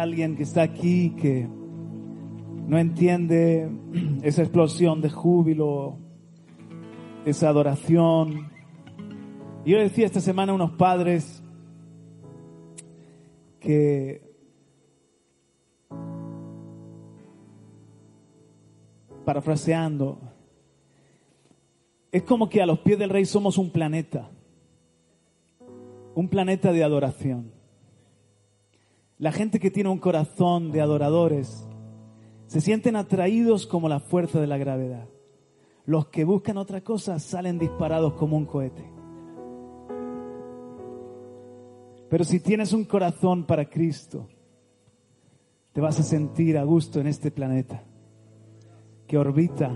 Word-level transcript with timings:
Alguien 0.00 0.36
que 0.36 0.44
está 0.44 0.62
aquí 0.62 1.10
que 1.10 1.46
no 2.66 2.78
entiende 2.78 3.70
esa 4.22 4.42
explosión 4.42 5.00
de 5.00 5.10
júbilo, 5.10 5.98
esa 7.24 7.48
adoración. 7.48 8.50
Yo 9.66 9.78
decía 9.78 10.06
esta 10.06 10.20
semana 10.20 10.52
a 10.52 10.54
unos 10.54 10.72
padres 10.72 11.42
que 13.60 14.22
parafraseando, 19.24 20.18
es 22.10 22.22
como 22.22 22.48
que 22.48 22.62
a 22.62 22.66
los 22.66 22.80
pies 22.80 22.98
del 22.98 23.10
rey 23.10 23.26
somos 23.26 23.58
un 23.58 23.70
planeta, 23.70 24.30
un 26.14 26.28
planeta 26.28 26.72
de 26.72 26.82
adoración. 26.82 27.59
La 29.20 29.32
gente 29.32 29.60
que 29.60 29.70
tiene 29.70 29.90
un 29.90 29.98
corazón 29.98 30.72
de 30.72 30.80
adoradores 30.80 31.68
se 32.46 32.62
sienten 32.62 32.96
atraídos 32.96 33.66
como 33.66 33.86
la 33.86 34.00
fuerza 34.00 34.40
de 34.40 34.46
la 34.46 34.56
gravedad. 34.56 35.06
Los 35.84 36.06
que 36.06 36.24
buscan 36.24 36.56
otra 36.56 36.80
cosa 36.80 37.18
salen 37.18 37.58
disparados 37.58 38.14
como 38.14 38.38
un 38.38 38.46
cohete. 38.46 38.82
Pero 42.08 42.24
si 42.24 42.40
tienes 42.40 42.72
un 42.72 42.84
corazón 42.84 43.44
para 43.44 43.66
Cristo, 43.66 44.26
te 45.72 45.82
vas 45.82 46.00
a 46.00 46.02
sentir 46.02 46.56
a 46.56 46.64
gusto 46.64 46.98
en 46.98 47.06
este 47.06 47.30
planeta 47.30 47.84
que 49.06 49.18
orbita 49.18 49.70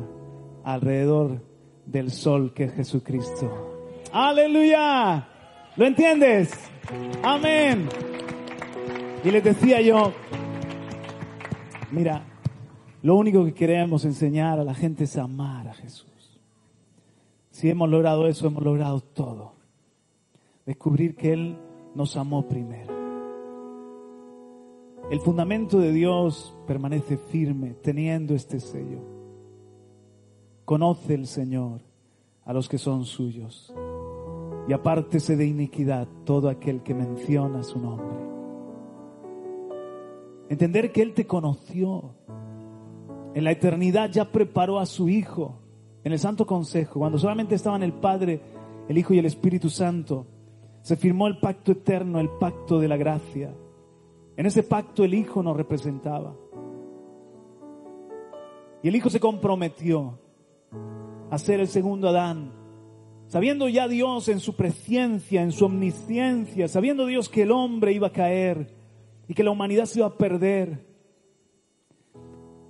alrededor 0.65 1.45
del 1.85 2.11
sol 2.11 2.55
que 2.55 2.65
es 2.65 2.73
Jesucristo. 2.73 3.93
Aleluya. 4.11 5.29
¿Lo 5.77 5.87
entiendes? 5.87 6.51
Amén. 7.23 7.91
Y 9.25 9.31
les 9.31 9.43
decía 9.43 9.81
yo, 9.81 10.13
mira, 11.91 12.23
lo 13.03 13.17
único 13.17 13.43
que 13.47 13.55
queremos 13.55 14.05
enseñar 14.05 14.61
a 14.61 14.65
la 14.65 14.75
gente 14.75 15.05
es 15.05 15.17
amar 15.17 15.67
a 15.67 15.73
Jesús. 15.73 16.41
Si 17.51 17.71
hemos 17.71 17.89
logrado 17.89 18.27
eso, 18.27 18.47
hemos 18.47 18.63
logrado 18.63 19.01
todo. 19.01 19.55
Descubrir 20.67 21.17
que 21.17 21.33
Él 21.33 21.57
nos 21.95 22.19
amó 22.19 22.47
primero. 22.47 22.93
El 25.11 25.21
fundamento 25.21 25.79
de 25.79 25.93
Dios 25.93 26.55
permanece 26.67 27.17
firme 27.17 27.75
teniendo 27.83 28.35
este 28.35 28.61
sello. 28.61 29.01
Conoce 30.67 31.15
el 31.15 31.27
Señor 31.27 31.81
a 32.45 32.53
los 32.53 32.69
que 32.69 32.77
son 32.77 33.07
suyos 33.07 33.73
y 34.69 34.73
apártese 34.75 35.37
de 35.37 35.47
iniquidad 35.47 36.09
todo 36.25 36.51
aquel 36.51 36.83
que 36.83 36.95
menciona 36.95 37.63
su 37.63 37.79
nombre. 37.79 38.34
Entender 40.55 40.93
que 40.93 41.03
Él 41.03 41.15
te 41.15 41.27
conoció. 41.27 42.15
En 43.35 43.43
la 43.43 43.51
eternidad 43.51 44.09
ya 44.09 44.31
preparó 44.31 44.79
a 44.79 44.87
su 44.87 45.09
Hijo 45.09 45.59
en 46.05 46.13
el 46.13 46.19
Santo 46.21 46.47
Consejo, 46.47 47.01
cuando 47.01 47.19
solamente 47.19 47.57
estaban 47.57 47.83
el 47.83 47.93
Padre, 47.93 48.41
el 48.89 48.97
Hijo 48.97 49.13
y 49.15 49.19
el 49.19 49.27
Espíritu 49.27 49.69
Santo. 49.69 50.29
Se 50.81 50.95
firmó 50.95 51.27
el 51.27 51.39
pacto 51.39 51.73
eterno, 51.73 52.21
el 52.21 52.29
pacto 52.39 52.79
de 52.79 52.87
la 52.87 52.97
gracia. 52.97 53.53
En 54.37 54.47
ese 54.47 54.63
pacto 54.63 55.03
el 55.03 55.15
Hijo 55.15 55.43
nos 55.43 55.57
representaba. 55.57 56.37
Y 58.85 58.87
el 58.87 58.95
Hijo 58.95 59.11
se 59.11 59.19
comprometió 59.19 60.21
a 61.33 61.39
ser 61.39 61.59
el 61.59 61.67
segundo 61.67 62.11
Adán, 62.11 62.53
sabiendo 63.27 63.69
ya 63.69 63.89
Dios 63.89 64.29
en 64.29 64.39
su 64.39 64.55
presencia, 64.55 65.43
en 65.43 65.51
su 65.51 65.65
omnisciencia, 65.65 66.69
sabiendo 66.69 67.07
Dios 67.07 67.29
que 67.29 67.43
el 67.43 67.51
hombre 67.51 67.93
iba 67.93 68.07
a 68.07 68.13
caer 68.13 68.84
y 69.29 69.35
que 69.35 69.45
la 69.45 69.51
humanidad 69.51 69.87
se 69.87 70.01
iba 70.01 70.09
a 70.09 70.17
perder. 70.19 70.87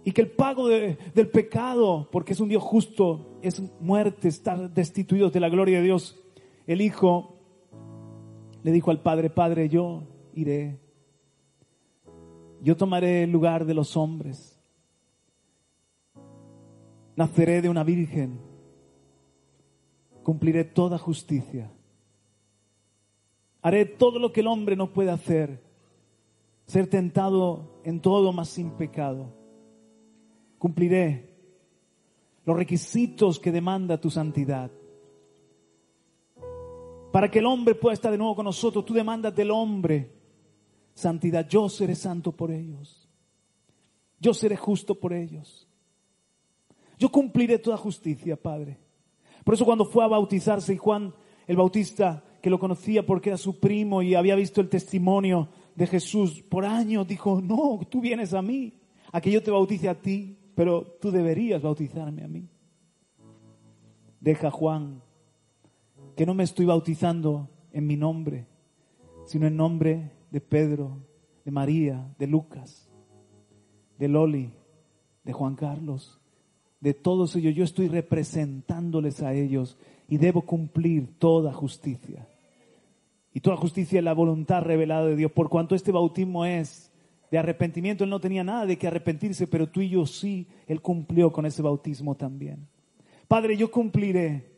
Y 0.04 0.12
que 0.12 0.20
el 0.20 0.30
pago 0.30 0.68
de- 0.68 0.98
del 1.14 1.28
pecado, 1.30 2.08
porque 2.12 2.34
es 2.34 2.40
un 2.40 2.48
Dios 2.48 2.62
justo, 2.62 3.38
es 3.42 3.62
muerte, 3.80 4.28
estar 4.28 4.70
destituidos 4.72 5.32
de 5.32 5.40
la 5.40 5.48
gloria 5.48 5.78
de 5.78 5.84
Dios. 5.84 6.22
El 6.66 6.80
Hijo 6.80 7.38
le 8.62 8.72
dijo 8.72 8.90
al 8.90 9.00
Padre, 9.00 9.30
Padre, 9.30 9.68
yo 9.68 10.02
iré. 10.34 10.78
Yo 12.62 12.76
tomaré 12.76 13.24
el 13.24 13.30
lugar 13.30 13.64
de 13.66 13.74
los 13.74 13.96
hombres. 13.96 14.58
Naceré 17.16 17.62
de 17.62 17.68
una 17.68 17.84
virgen. 17.84 18.40
Cumpliré 20.22 20.64
toda 20.64 20.98
justicia. 20.98 21.70
Haré 23.62 23.84
todo 23.84 24.18
lo 24.18 24.32
que 24.32 24.40
el 24.40 24.46
hombre 24.46 24.76
no 24.76 24.92
puede 24.92 25.10
hacer. 25.10 25.62
Ser 26.74 26.88
tentado 26.88 27.80
en 27.84 28.00
todo, 28.00 28.32
mas 28.32 28.48
sin 28.48 28.72
pecado. 28.72 29.32
Cumpliré 30.58 31.30
los 32.44 32.56
requisitos 32.56 33.38
que 33.38 33.52
demanda 33.52 34.00
tu 34.00 34.10
santidad. 34.10 34.72
Para 37.12 37.30
que 37.30 37.38
el 37.38 37.46
hombre 37.46 37.76
pueda 37.76 37.94
estar 37.94 38.10
de 38.10 38.18
nuevo 38.18 38.34
con 38.34 38.46
nosotros, 38.46 38.84
tú 38.84 38.92
demandas 38.92 39.32
del 39.36 39.52
hombre 39.52 40.10
santidad. 40.94 41.48
Yo 41.48 41.68
seré 41.68 41.94
santo 41.94 42.32
por 42.32 42.50
ellos. 42.50 43.08
Yo 44.18 44.34
seré 44.34 44.56
justo 44.56 44.98
por 44.98 45.12
ellos. 45.12 45.68
Yo 46.98 47.08
cumpliré 47.08 47.60
toda 47.60 47.76
justicia, 47.76 48.34
Padre. 48.34 48.80
Por 49.44 49.54
eso 49.54 49.64
cuando 49.64 49.84
fue 49.84 50.02
a 50.02 50.08
bautizarse 50.08 50.74
y 50.74 50.78
Juan 50.78 51.14
el 51.46 51.56
Bautista, 51.56 52.24
que 52.42 52.50
lo 52.50 52.58
conocía 52.58 53.06
porque 53.06 53.30
era 53.30 53.36
su 53.36 53.60
primo 53.60 54.02
y 54.02 54.16
había 54.16 54.34
visto 54.34 54.60
el 54.60 54.68
testimonio 54.68 55.50
de 55.74 55.86
Jesús 55.86 56.42
por 56.42 56.64
años, 56.64 57.06
dijo, 57.06 57.40
no, 57.40 57.80
tú 57.88 58.00
vienes 58.00 58.32
a 58.34 58.42
mí, 58.42 58.74
a 59.12 59.20
que 59.20 59.30
yo 59.30 59.42
te 59.42 59.50
bautice 59.50 59.88
a 59.88 60.00
ti, 60.00 60.38
pero 60.54 60.82
tú 61.00 61.10
deberías 61.10 61.62
bautizarme 61.62 62.24
a 62.24 62.28
mí. 62.28 62.48
Deja 64.20 64.50
Juan 64.50 65.02
que 66.16 66.26
no 66.26 66.34
me 66.34 66.44
estoy 66.44 66.66
bautizando 66.66 67.48
en 67.72 67.86
mi 67.86 67.96
nombre, 67.96 68.46
sino 69.26 69.46
en 69.46 69.56
nombre 69.56 70.12
de 70.30 70.40
Pedro, 70.40 70.98
de 71.44 71.50
María, 71.50 72.14
de 72.18 72.26
Lucas, 72.26 72.88
de 73.98 74.08
Loli, 74.08 74.52
de 75.24 75.32
Juan 75.32 75.56
Carlos, 75.56 76.20
de 76.80 76.94
todos 76.94 77.34
ellos. 77.36 77.54
Yo 77.54 77.64
estoy 77.64 77.88
representándoles 77.88 79.22
a 79.22 79.34
ellos 79.34 79.76
y 80.08 80.18
debo 80.18 80.42
cumplir 80.42 81.18
toda 81.18 81.52
justicia. 81.52 82.28
Y 83.34 83.40
toda 83.40 83.56
justicia 83.56 83.98
es 83.98 84.04
la 84.04 84.14
voluntad 84.14 84.62
revelada 84.62 85.06
de 85.06 85.16
Dios. 85.16 85.32
Por 85.32 85.48
cuanto 85.48 85.74
este 85.74 85.90
bautismo 85.90 86.46
es 86.46 86.92
de 87.32 87.38
arrepentimiento, 87.38 88.04
Él 88.04 88.10
no 88.10 88.20
tenía 88.20 88.44
nada 88.44 88.64
de 88.64 88.78
que 88.78 88.86
arrepentirse, 88.86 89.48
pero 89.48 89.68
tú 89.68 89.80
y 89.80 89.88
yo 89.88 90.06
sí, 90.06 90.46
Él 90.68 90.80
cumplió 90.80 91.32
con 91.32 91.44
ese 91.44 91.60
bautismo 91.60 92.14
también. 92.14 92.68
Padre, 93.26 93.56
yo 93.56 93.72
cumpliré, 93.72 94.52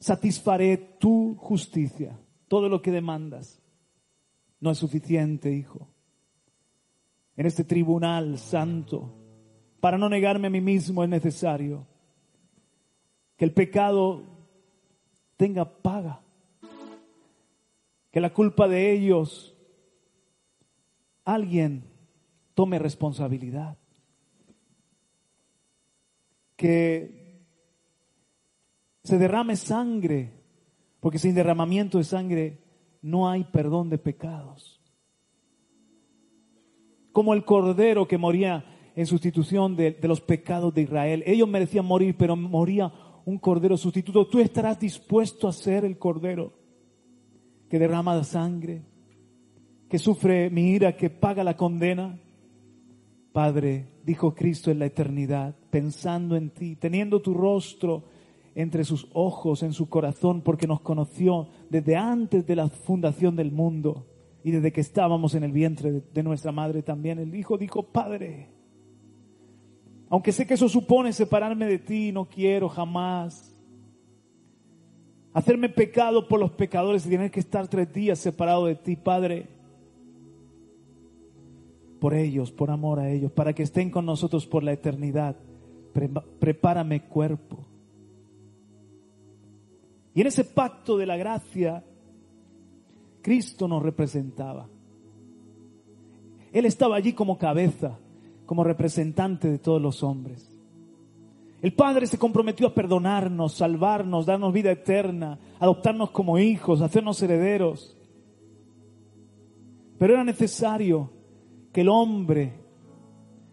satisfaré 0.00 0.78
tu 0.98 1.36
justicia, 1.36 2.18
todo 2.48 2.70
lo 2.70 2.80
que 2.80 2.90
demandas. 2.90 3.60
No 4.60 4.70
es 4.70 4.78
suficiente, 4.78 5.52
hijo. 5.52 5.88
En 7.36 7.44
este 7.44 7.64
tribunal 7.64 8.38
santo, 8.38 9.14
para 9.78 9.98
no 9.98 10.08
negarme 10.08 10.46
a 10.46 10.50
mí 10.50 10.62
mismo 10.62 11.04
es 11.04 11.10
necesario 11.10 11.86
que 13.36 13.44
el 13.44 13.52
pecado 13.52 14.24
tenga 15.36 15.82
paga, 15.82 16.22
que 18.10 18.20
la 18.20 18.32
culpa 18.32 18.68
de 18.68 18.92
ellos 18.92 19.56
alguien 21.24 21.84
tome 22.54 22.78
responsabilidad, 22.78 23.76
que 26.56 27.44
se 29.04 29.18
derrame 29.18 29.56
sangre, 29.56 30.32
porque 31.00 31.18
sin 31.18 31.34
derramamiento 31.34 31.98
de 31.98 32.04
sangre 32.04 32.64
no 33.02 33.28
hay 33.28 33.44
perdón 33.44 33.90
de 33.90 33.98
pecados. 33.98 34.80
Como 37.12 37.34
el 37.34 37.44
cordero 37.44 38.08
que 38.08 38.18
moría 38.18 38.64
en 38.98 39.06
sustitución 39.06 39.76
de, 39.76 39.96
los 40.02 40.20
pecados 40.20 40.74
de 40.74 40.82
Israel. 40.82 41.22
Ellos 41.24 41.48
merecían 41.48 41.86
morir, 41.86 42.16
pero 42.18 42.34
moría 42.34 42.92
un 43.24 43.38
cordero 43.38 43.76
sustituto. 43.76 44.26
Tú 44.26 44.40
estarás 44.40 44.80
dispuesto 44.80 45.46
a 45.46 45.52
ser 45.52 45.84
el 45.84 45.98
cordero 45.98 46.52
que 47.68 47.78
derrama 47.78 48.14
la 48.14 48.24
sangre, 48.24 48.82
que 49.88 49.98
sufre 49.98 50.50
mi 50.50 50.70
ira, 50.70 50.96
que 50.96 51.10
paga 51.10 51.44
la 51.44 51.56
condena. 51.56 52.18
Padre, 53.32 53.86
dijo 54.04 54.34
Cristo 54.34 54.70
en 54.70 54.78
la 54.78 54.86
eternidad, 54.86 55.54
pensando 55.70 56.36
en 56.36 56.50
ti, 56.50 56.76
teniendo 56.76 57.20
tu 57.20 57.34
rostro 57.34 58.04
entre 58.54 58.84
sus 58.84 59.08
ojos, 59.12 59.62
en 59.62 59.72
su 59.72 59.88
corazón, 59.88 60.42
porque 60.42 60.66
nos 60.66 60.80
conoció 60.80 61.48
desde 61.70 61.96
antes 61.96 62.46
de 62.46 62.56
la 62.56 62.68
fundación 62.68 63.36
del 63.36 63.52
mundo 63.52 64.06
y 64.42 64.50
desde 64.50 64.72
que 64.72 64.80
estábamos 64.80 65.34
en 65.34 65.44
el 65.44 65.52
vientre 65.52 66.02
de, 66.12 66.22
nuestra 66.22 66.52
madre 66.52 66.82
también. 66.82 67.18
El 67.18 67.34
Hijo 67.34 67.58
dijo, 67.58 67.82
Padre, 67.84 68.48
aunque 70.08 70.32
sé 70.32 70.46
que 70.46 70.54
eso 70.54 70.68
supone 70.68 71.12
separarme 71.12 71.66
de 71.66 71.78
ti, 71.78 72.12
no 72.12 72.24
quiero 72.28 72.68
jamás 72.68 73.54
hacerme 75.38 75.68
pecado 75.68 76.26
por 76.26 76.40
los 76.40 76.50
pecadores 76.50 77.06
y 77.06 77.10
tener 77.10 77.30
que 77.30 77.38
estar 77.38 77.68
tres 77.68 77.92
días 77.92 78.18
separado 78.18 78.66
de 78.66 78.74
ti, 78.74 78.96
Padre. 78.96 79.46
Por 82.00 82.12
ellos, 82.14 82.50
por 82.50 82.72
amor 82.72 82.98
a 82.98 83.08
ellos, 83.08 83.30
para 83.30 83.52
que 83.52 83.62
estén 83.62 83.90
con 83.90 84.04
nosotros 84.04 84.46
por 84.46 84.64
la 84.64 84.72
eternidad. 84.72 85.36
Prepárame 86.40 87.04
cuerpo. 87.04 87.64
Y 90.12 90.22
en 90.22 90.26
ese 90.26 90.44
pacto 90.44 90.96
de 90.96 91.06
la 91.06 91.16
gracia, 91.16 91.84
Cristo 93.22 93.68
nos 93.68 93.80
representaba. 93.80 94.68
Él 96.52 96.66
estaba 96.66 96.96
allí 96.96 97.12
como 97.12 97.38
cabeza, 97.38 97.96
como 98.44 98.64
representante 98.64 99.48
de 99.48 99.58
todos 99.58 99.80
los 99.80 100.02
hombres. 100.02 100.57
El 101.60 101.72
Padre 101.72 102.06
se 102.06 102.18
comprometió 102.18 102.68
a 102.68 102.74
perdonarnos, 102.74 103.54
salvarnos, 103.54 104.26
darnos 104.26 104.52
vida 104.52 104.70
eterna, 104.70 105.38
adoptarnos 105.58 106.10
como 106.10 106.38
hijos, 106.38 106.80
hacernos 106.80 107.20
herederos. 107.20 107.96
Pero 109.98 110.14
era 110.14 110.22
necesario 110.22 111.10
que 111.72 111.80
el 111.80 111.88
hombre 111.88 112.60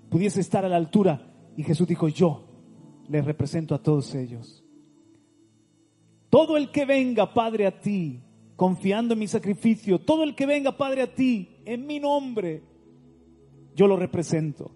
pudiese 0.10 0.40
estar 0.40 0.64
a 0.64 0.70
la 0.70 0.78
altura 0.78 1.34
y 1.58 1.64
Jesús 1.64 1.88
dijo, 1.88 2.08
yo 2.08 2.46
les 3.10 3.26
represento 3.26 3.74
a 3.74 3.82
todos 3.82 4.14
ellos. 4.14 4.64
Todo 6.30 6.58
el 6.58 6.70
que 6.70 6.86
venga, 6.86 7.34
Padre, 7.34 7.66
a 7.66 7.80
ti, 7.80 8.22
confiando 8.56 9.14
en 9.14 9.20
mi 9.20 9.28
sacrificio, 9.28 10.00
todo 10.00 10.24
el 10.24 10.36
que 10.36 10.46
venga, 10.46 10.78
Padre, 10.78 11.02
a 11.02 11.16
ti, 11.16 11.58
en 11.66 11.88
mi 11.88 12.00
nombre, 12.00 12.62
yo 13.74 13.88
lo 13.88 13.96
represento. 13.96 14.70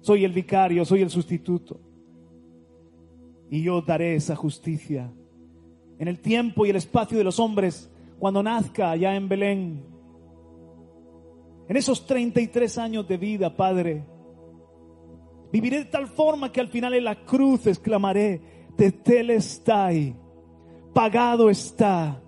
Soy 0.00 0.24
el 0.24 0.32
vicario, 0.32 0.84
soy 0.84 1.02
el 1.02 1.10
sustituto 1.10 1.91
y 3.52 3.62
yo 3.62 3.82
daré 3.82 4.14
esa 4.14 4.34
justicia. 4.34 5.12
En 5.98 6.08
el 6.08 6.20
tiempo 6.20 6.64
y 6.64 6.70
el 6.70 6.76
espacio 6.76 7.18
de 7.18 7.24
los 7.24 7.38
hombres, 7.38 7.92
cuando 8.18 8.42
nazca 8.42 8.90
allá 8.90 9.14
en 9.14 9.28
Belén, 9.28 9.84
en 11.68 11.76
esos 11.76 12.06
33 12.06 12.78
años 12.78 13.06
de 13.06 13.18
vida, 13.18 13.54
Padre, 13.54 14.06
viviré 15.52 15.80
de 15.80 15.84
tal 15.84 16.06
forma 16.06 16.50
que 16.50 16.62
al 16.62 16.68
final 16.68 16.94
en 16.94 17.04
la 17.04 17.26
cruz 17.26 17.66
exclamaré, 17.66 18.40
Tetelestai, 18.74 20.16
pagado 20.94 21.50
está, 21.50 22.22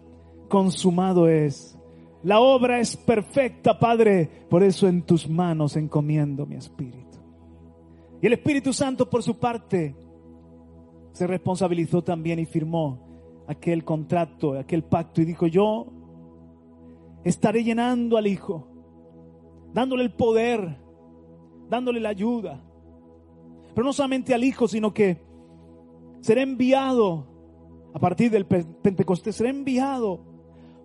consumado 0.50 1.26
es. 1.26 1.78
La 2.22 2.40
obra 2.40 2.80
es 2.80 2.98
perfecta, 2.98 3.78
Padre, 3.78 4.28
por 4.50 4.62
eso 4.62 4.86
en 4.88 5.00
tus 5.00 5.26
manos 5.26 5.74
encomiendo 5.76 6.44
mi 6.44 6.56
espíritu. 6.56 7.18
Y 8.20 8.26
el 8.26 8.34
Espíritu 8.34 8.74
Santo, 8.74 9.08
por 9.08 9.22
su 9.22 9.38
parte, 9.38 9.94
se 11.14 11.26
responsabilizó 11.28 12.02
también 12.02 12.40
y 12.40 12.44
firmó 12.44 12.98
aquel 13.46 13.84
contrato, 13.84 14.58
aquel 14.58 14.82
pacto 14.82 15.22
y 15.22 15.24
dijo, 15.24 15.46
yo 15.46 15.86
estaré 17.22 17.62
llenando 17.62 18.16
al 18.16 18.26
Hijo, 18.26 18.66
dándole 19.72 20.02
el 20.02 20.12
poder, 20.12 20.76
dándole 21.70 22.00
la 22.00 22.08
ayuda. 22.08 22.60
Pero 23.74 23.86
no 23.86 23.92
solamente 23.92 24.34
al 24.34 24.42
Hijo, 24.42 24.66
sino 24.66 24.92
que 24.92 25.22
será 26.20 26.42
enviado 26.42 27.26
a 27.94 28.00
partir 28.00 28.32
del 28.32 28.44
Pentecostés, 28.44 29.36
será 29.36 29.50
enviado 29.50 30.20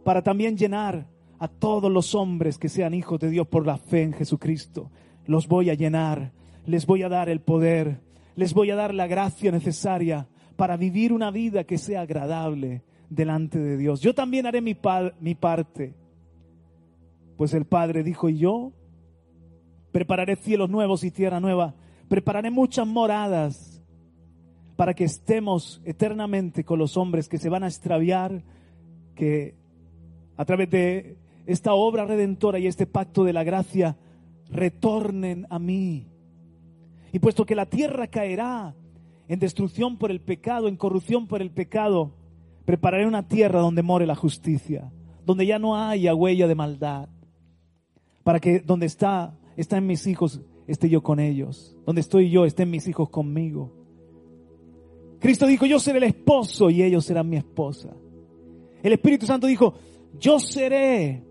para 0.04 0.22
también 0.22 0.56
llenar 0.56 1.08
a 1.40 1.48
todos 1.48 1.92
los 1.92 2.14
hombres 2.14 2.60
que 2.60 2.70
sean 2.70 2.94
hijos 2.94 3.20
de 3.20 3.32
Dios 3.32 3.48
por 3.48 3.66
la 3.66 3.78
fe 3.78 4.04
en 4.04 4.14
Jesucristo. 4.14 4.92
Los 5.26 5.48
voy 5.48 5.72
a 5.72 5.74
llenar, 5.74 6.34
les 6.68 6.86
voy 6.86 7.02
a 7.02 7.10
dar 7.10 7.30
el 7.30 7.42
poder, 7.42 8.02
les 8.40 8.54
voy 8.54 8.72
a 8.72 8.76
dar 8.76 8.94
la 8.94 9.06
gracia 9.06 9.52
necesaria 9.52 10.26
para 10.56 10.78
vivir 10.78 11.12
una 11.12 11.30
vida 11.30 11.66
que 11.66 11.78
sea 11.78 12.02
agradable 12.02 12.84
delante 13.10 13.60
de 13.60 13.76
Dios. 13.76 14.00
Yo 14.00 14.16
también 14.16 14.46
haré 14.46 14.62
mi, 14.62 14.76
parte. 14.76 15.94
Pues 17.36 17.54
el 17.54 17.66
Padre 17.66 18.02
dijo, 18.02 18.30
y 18.30 18.38
yo 18.38 18.72
prepararé 19.92 20.38
cielos 20.38 20.70
nuevos 20.70 21.04
y 21.04 21.12
tierra 21.12 21.42
nueva, 21.42 21.76
prepararé 22.08 22.50
muchas 22.50 22.88
moradas 22.88 23.84
para 24.78 24.94
que 24.94 25.04
estemos 25.04 25.82
eternamente 25.84 26.64
con 26.64 26.80
los 26.80 26.96
hombres 26.96 27.28
que 27.28 27.40
se 27.40 27.50
van 27.50 27.66
a 27.66 27.68
extraviar, 27.68 28.42
que 29.16 29.54
a 30.38 30.46
través 30.46 30.70
de 30.70 31.18
esta 31.46 31.74
obra 31.74 32.06
redentora 32.06 32.58
y 32.58 32.68
este 32.68 32.88
pacto 32.88 33.26
de 33.26 33.34
la 33.34 33.44
gracia 33.44 33.98
retornen 34.50 35.46
a 35.50 35.60
mí 35.60 36.08
y 37.12 37.20
puesto 37.20 37.46
que 37.46 37.56
la 37.56 37.66
tierra 37.66 38.08
caerá 38.08 38.76
en 39.28 39.40
destrucción 39.40 39.98
por 39.98 40.12
el 40.12 40.22
pecado, 40.22 40.68
en 40.68 40.76
corrupción 40.76 41.28
por 41.28 41.42
el 41.42 41.52
pecado, 41.52 42.12
prepararé 42.66 43.08
una 43.08 43.28
tierra 43.28 43.60
donde 43.60 43.84
more 43.84 44.06
la 44.06 44.16
justicia, 44.16 44.92
donde 45.26 45.46
ya 45.46 45.60
no 45.60 45.78
haya 45.78 46.16
huella 46.16 46.48
de 46.48 46.56
maldad, 46.56 47.10
para 48.24 48.40
que 48.40 48.60
donde 48.60 48.86
está, 48.86 49.38
están 49.56 49.86
mis 49.86 50.08
hijos, 50.08 50.42
esté 50.68 50.90
yo 50.90 51.02
con 51.02 51.20
ellos, 51.20 51.78
donde 51.86 52.02
estoy 52.02 52.30
yo, 52.30 52.46
estén 52.46 52.70
mis 52.70 52.88
hijos 52.88 53.10
conmigo. 53.10 53.72
Cristo 55.20 55.46
dijo, 55.48 55.66
yo 55.66 55.80
seré 55.80 55.98
el 55.98 56.06
esposo 56.06 56.70
y 56.70 56.82
ellos 56.82 57.06
serán 57.06 57.30
mi 57.30 57.38
esposa. 57.38 57.90
El 58.82 58.94
Espíritu 58.94 59.26
Santo 59.26 59.48
dijo, 59.48 59.74
yo 60.20 60.40
seré 60.40 61.24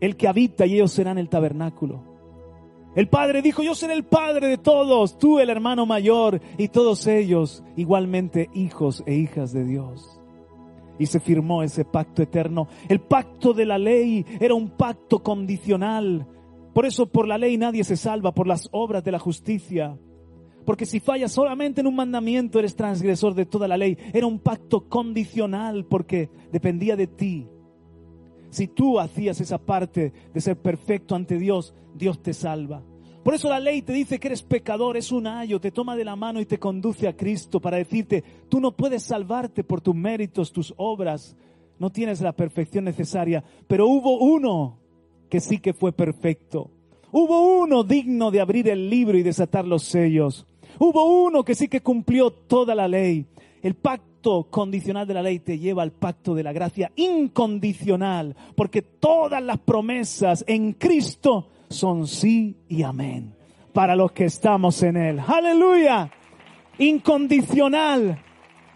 el 0.00 0.16
que 0.16 0.28
habita 0.28 0.66
y 0.66 0.74
ellos 0.74 0.92
serán 0.92 1.18
el 1.18 1.28
tabernáculo. 1.28 2.13
El 2.94 3.08
padre 3.08 3.42
dijo, 3.42 3.62
yo 3.62 3.74
seré 3.74 3.94
el 3.94 4.04
padre 4.04 4.46
de 4.46 4.58
todos, 4.58 5.18
tú 5.18 5.40
el 5.40 5.50
hermano 5.50 5.84
mayor 5.84 6.40
y 6.58 6.68
todos 6.68 7.06
ellos 7.08 7.64
igualmente 7.76 8.50
hijos 8.54 9.02
e 9.06 9.14
hijas 9.14 9.52
de 9.52 9.64
Dios. 9.64 10.20
Y 10.98 11.06
se 11.06 11.18
firmó 11.18 11.64
ese 11.64 11.84
pacto 11.84 12.22
eterno. 12.22 12.68
El 12.88 13.00
pacto 13.00 13.52
de 13.52 13.66
la 13.66 13.78
ley 13.78 14.24
era 14.38 14.54
un 14.54 14.70
pacto 14.70 15.24
condicional. 15.24 16.28
Por 16.72 16.86
eso 16.86 17.06
por 17.06 17.26
la 17.26 17.36
ley 17.36 17.56
nadie 17.56 17.82
se 17.82 17.96
salva, 17.96 18.32
por 18.32 18.46
las 18.46 18.68
obras 18.70 19.02
de 19.02 19.10
la 19.10 19.18
justicia. 19.18 19.98
Porque 20.64 20.86
si 20.86 21.00
fallas 21.00 21.32
solamente 21.32 21.80
en 21.80 21.88
un 21.88 21.96
mandamiento 21.96 22.60
eres 22.60 22.76
transgresor 22.76 23.34
de 23.34 23.44
toda 23.44 23.66
la 23.66 23.76
ley. 23.76 23.98
Era 24.12 24.28
un 24.28 24.38
pacto 24.38 24.88
condicional 24.88 25.84
porque 25.84 26.30
dependía 26.52 26.94
de 26.94 27.08
ti. 27.08 27.48
Si 28.54 28.68
tú 28.68 29.00
hacías 29.00 29.40
esa 29.40 29.58
parte 29.58 30.12
de 30.32 30.40
ser 30.40 30.56
perfecto 30.56 31.16
ante 31.16 31.38
Dios, 31.38 31.74
Dios 31.92 32.22
te 32.22 32.32
salva. 32.32 32.84
Por 33.24 33.34
eso 33.34 33.48
la 33.48 33.58
ley 33.58 33.82
te 33.82 33.92
dice 33.92 34.20
que 34.20 34.28
eres 34.28 34.44
pecador, 34.44 34.96
es 34.96 35.10
un 35.10 35.26
ayo, 35.26 35.60
te 35.60 35.72
toma 35.72 35.96
de 35.96 36.04
la 36.04 36.14
mano 36.14 36.40
y 36.40 36.46
te 36.46 36.60
conduce 36.60 37.08
a 37.08 37.16
Cristo 37.16 37.58
para 37.58 37.78
decirte, 37.78 38.22
tú 38.48 38.60
no 38.60 38.70
puedes 38.70 39.02
salvarte 39.02 39.64
por 39.64 39.80
tus 39.80 39.96
méritos, 39.96 40.52
tus 40.52 40.72
obras, 40.76 41.36
no 41.80 41.90
tienes 41.90 42.20
la 42.20 42.30
perfección 42.30 42.84
necesaria, 42.84 43.42
pero 43.66 43.88
hubo 43.88 44.18
uno 44.18 44.78
que 45.28 45.40
sí 45.40 45.58
que 45.58 45.72
fue 45.72 45.90
perfecto. 45.90 46.70
Hubo 47.10 47.58
uno 47.60 47.82
digno 47.82 48.30
de 48.30 48.40
abrir 48.40 48.68
el 48.68 48.88
libro 48.88 49.18
y 49.18 49.24
desatar 49.24 49.64
los 49.64 49.82
sellos. 49.82 50.46
Hubo 50.78 51.24
uno 51.24 51.42
que 51.42 51.56
sí 51.56 51.66
que 51.66 51.80
cumplió 51.80 52.30
toda 52.30 52.76
la 52.76 52.86
ley. 52.86 53.26
El 53.62 53.74
pacto 53.74 54.13
condicional 54.50 55.06
de 55.06 55.14
la 55.14 55.22
ley 55.22 55.38
te 55.38 55.58
lleva 55.58 55.82
al 55.82 55.92
pacto 55.92 56.34
de 56.34 56.42
la 56.42 56.52
gracia 56.52 56.90
incondicional, 56.96 58.34
porque 58.56 58.82
todas 58.82 59.42
las 59.42 59.58
promesas 59.58 60.44
en 60.48 60.72
Cristo 60.72 61.48
son 61.68 62.06
sí 62.06 62.56
y 62.68 62.82
amén 62.82 63.34
para 63.72 63.96
los 63.96 64.12
que 64.12 64.24
estamos 64.24 64.82
en 64.82 64.96
Él. 64.96 65.20
Aleluya. 65.26 66.10
Incondicional, 66.78 68.18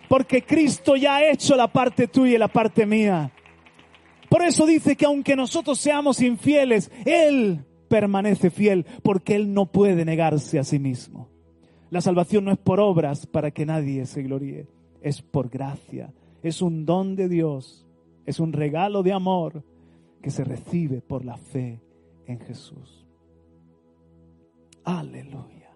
porque 0.08 0.42
Cristo 0.42 0.96
ya 0.96 1.16
ha 1.16 1.30
hecho 1.30 1.56
la 1.56 1.68
parte 1.68 2.08
tuya 2.08 2.34
y 2.34 2.38
la 2.38 2.48
parte 2.48 2.84
mía. 2.84 3.32
Por 4.28 4.42
eso 4.42 4.66
dice 4.66 4.96
que 4.96 5.06
aunque 5.06 5.34
nosotros 5.34 5.78
seamos 5.78 6.20
infieles, 6.20 6.90
Él 7.06 7.64
permanece 7.88 8.50
fiel, 8.50 8.84
porque 9.02 9.34
Él 9.34 9.54
no 9.54 9.66
puede 9.66 10.04
negarse 10.04 10.58
a 10.58 10.64
sí 10.64 10.78
mismo. 10.78 11.28
La 11.90 12.02
salvación 12.02 12.44
no 12.44 12.52
es 12.52 12.58
por 12.58 12.80
obras 12.80 13.26
para 13.26 13.50
que 13.50 13.64
nadie 13.64 14.04
se 14.04 14.22
gloríe 14.22 14.77
es 15.00 15.22
por 15.22 15.48
gracia, 15.48 16.12
es 16.42 16.62
un 16.62 16.84
don 16.84 17.16
de 17.16 17.28
Dios, 17.28 17.86
es 18.26 18.40
un 18.40 18.52
regalo 18.52 19.02
de 19.02 19.12
amor 19.12 19.64
que 20.22 20.30
se 20.30 20.44
recibe 20.44 21.00
por 21.00 21.24
la 21.24 21.36
fe 21.36 21.80
en 22.26 22.40
Jesús. 22.40 23.06
Aleluya. 24.84 25.70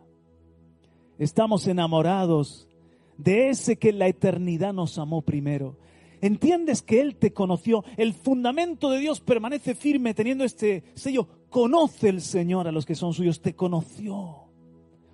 Estamos 1.18 1.66
enamorados 1.66 2.68
de 3.16 3.50
ese 3.50 3.76
que 3.76 3.90
en 3.90 3.98
la 3.98 4.08
eternidad 4.08 4.72
nos 4.72 4.98
amó 4.98 5.22
primero. 5.22 5.76
entiendes 6.20 6.82
que 6.82 7.00
Él 7.00 7.16
te 7.16 7.32
conoció, 7.32 7.84
el 7.96 8.14
fundamento 8.14 8.90
de 8.90 9.00
Dios 9.00 9.20
permanece 9.20 9.74
firme 9.74 10.14
teniendo 10.14 10.44
este 10.44 10.84
sello. 10.94 11.28
Conoce 11.50 12.08
el 12.08 12.20
Señor 12.20 12.66
a 12.66 12.72
los 12.72 12.86
que 12.86 12.94
son 12.94 13.12
suyos, 13.12 13.42
te 13.42 13.54
conoció 13.54 14.41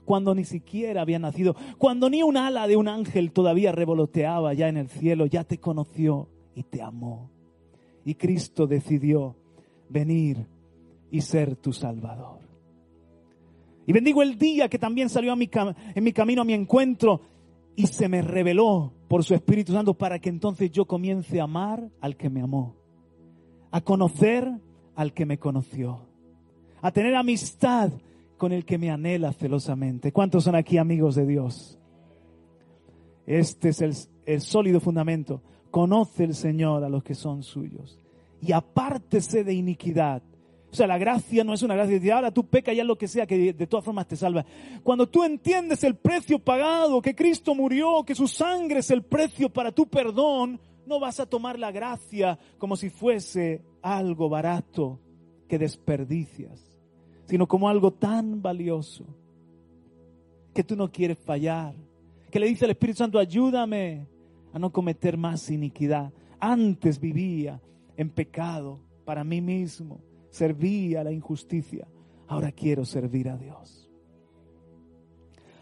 cuando 0.09 0.35
ni 0.35 0.45
siquiera 0.45 1.03
había 1.03 1.19
nacido, 1.19 1.55
cuando 1.77 2.09
ni 2.09 2.23
un 2.23 2.39
ala 2.39 2.67
de 2.67 2.79
un 2.79 2.89
ángel 2.89 3.31
todavía 3.31 3.73
revoloteaba 3.73 4.55
ya 4.55 4.67
en 4.67 4.79
el 4.79 4.89
cielo, 4.89 5.27
ya 5.27 5.45
te 5.45 5.59
conoció 5.59 6.31
y 6.55 6.63
te 6.63 6.81
amó. 6.81 7.31
Y 8.07 8.15
Cristo 8.15 8.67
decidió 8.67 9.37
venir 9.91 10.47
y 11.11 11.21
ser 11.21 11.57
tu 11.57 11.75
Salvador. 11.75 12.39
Y 13.87 13.93
bendigo 13.93 14.23
el 14.23 14.39
día 14.39 14.71
que 14.71 14.79
también 14.79 15.11
salió 15.11 15.31
a 15.31 15.37
mi 15.37 15.51
en 15.95 16.03
mi 16.03 16.15
camino 16.15 16.41
a 16.41 16.47
mi 16.47 16.55
encuentro 16.55 17.21
y 17.77 17.87
se 17.87 18.09
me 18.09 18.23
reveló 18.23 18.95
por 19.09 19.23
su 19.25 19.35
Espíritu 19.35 19.75
Santo 19.75 19.93
para 19.93 20.19
que 20.19 20.31
entonces 20.31 20.71
yo 20.71 20.87
comience 20.87 21.39
a 21.39 21.45
amar 21.45 21.87
al 22.01 22.17
que 22.17 22.31
me 22.31 22.41
amó, 22.41 22.77
a 23.71 23.83
conocer 23.83 24.51
al 24.97 25.13
que 25.13 25.27
me 25.27 25.39
conoció, 25.39 26.01
a 26.81 26.93
tener 26.93 27.15
amistad 27.15 27.93
con 28.39 28.53
el 28.53 28.65
que 28.65 28.79
me 28.79 28.91
anhela 28.91 29.33
celosamente. 29.33 30.13
¿Cuántos 30.13 30.45
son 30.45 30.55
aquí 30.55 30.79
amigos 30.79 31.17
de 31.17 31.27
Dios? 31.27 31.79
Este 33.27 33.69
es 33.69 34.09
el, 34.25 34.41
sólido 34.41 34.81
fundamento. 34.81 35.43
Conoce 35.71 36.25
el 36.25 36.35
Señor 36.35 36.83
a 36.83 36.89
los 36.89 37.03
que 37.03 37.15
son 37.15 37.43
suyos 37.43 37.99
y 38.41 38.53
apártese 38.53 39.45
de 39.45 39.53
iniquidad. 39.53 40.23
O 40.71 40.75
sea, 40.75 40.87
la 40.87 40.99
gracia 40.99 41.45
no 41.45 41.53
es 41.53 41.63
una 41.63 41.75
gracia 41.75 41.99
de 41.99 42.13
ahora 42.13 42.31
tú 42.31 42.47
peca 42.47 42.73
ya 42.73 42.85
lo 42.85 42.97
que 42.97 43.09
sea, 43.09 43.27
que 43.27 43.53
de 43.53 43.67
todas 43.67 43.85
formas 43.85 44.07
te 44.07 44.17
salva. 44.17 44.47
Cuando 44.83 45.09
tú 45.09 45.25
entiendes 45.25 45.83
el 45.83 45.97
precio 45.97 46.39
pagado, 46.39 47.03
que 47.03 47.15
Cristo 47.15 47.55
murió, 47.55 48.05
que 48.05 48.15
su 48.15 48.29
sangre 48.29 48.81
es 48.81 48.91
el 48.91 49.03
precio 49.03 49.51
para 49.51 49.73
tu 49.73 49.87
perdón, 49.87 50.61
no 50.87 51.01
vas 51.01 51.21
a 51.21 51.27
tomar 51.27 51.59
la 51.59 51.71
gracia 51.71 52.39
como 52.59 52.77
si 52.77 52.91
fuese 52.91 53.63
algo 53.83 54.29
barato 54.29 55.01
que 55.49 55.59
desperdicias, 55.59 56.68
sino 57.29 57.47
como 57.47 57.69
algo 57.69 57.93
tan 57.93 58.41
valioso 58.41 59.05
que 60.55 60.65
tú 60.65 60.75
no 60.75 60.91
quieres 60.91 61.19
fallar. 61.19 61.75
Que 62.31 62.41
le 62.41 62.47
dice 62.47 62.65
al 62.65 62.71
Espíritu 62.71 62.99
Santo, 62.99 63.19
ayúdame 63.19 64.07
a 64.53 64.59
no 64.59 64.73
cometer 64.73 65.19
más 65.19 65.51
iniquidad. 65.51 66.11
Antes 66.41 66.99
vivía 66.99 67.61
en 67.97 68.09
pecado 68.09 68.81
para 69.05 69.25
mí 69.25 69.43
mismo 69.43 70.01
servía 70.31 71.05
la 71.05 71.13
injusticia, 71.13 71.87
ahora 72.27 72.51
quiero 72.53 72.85
servir 72.85 73.29
a 73.29 73.37
Dios. 73.37 73.91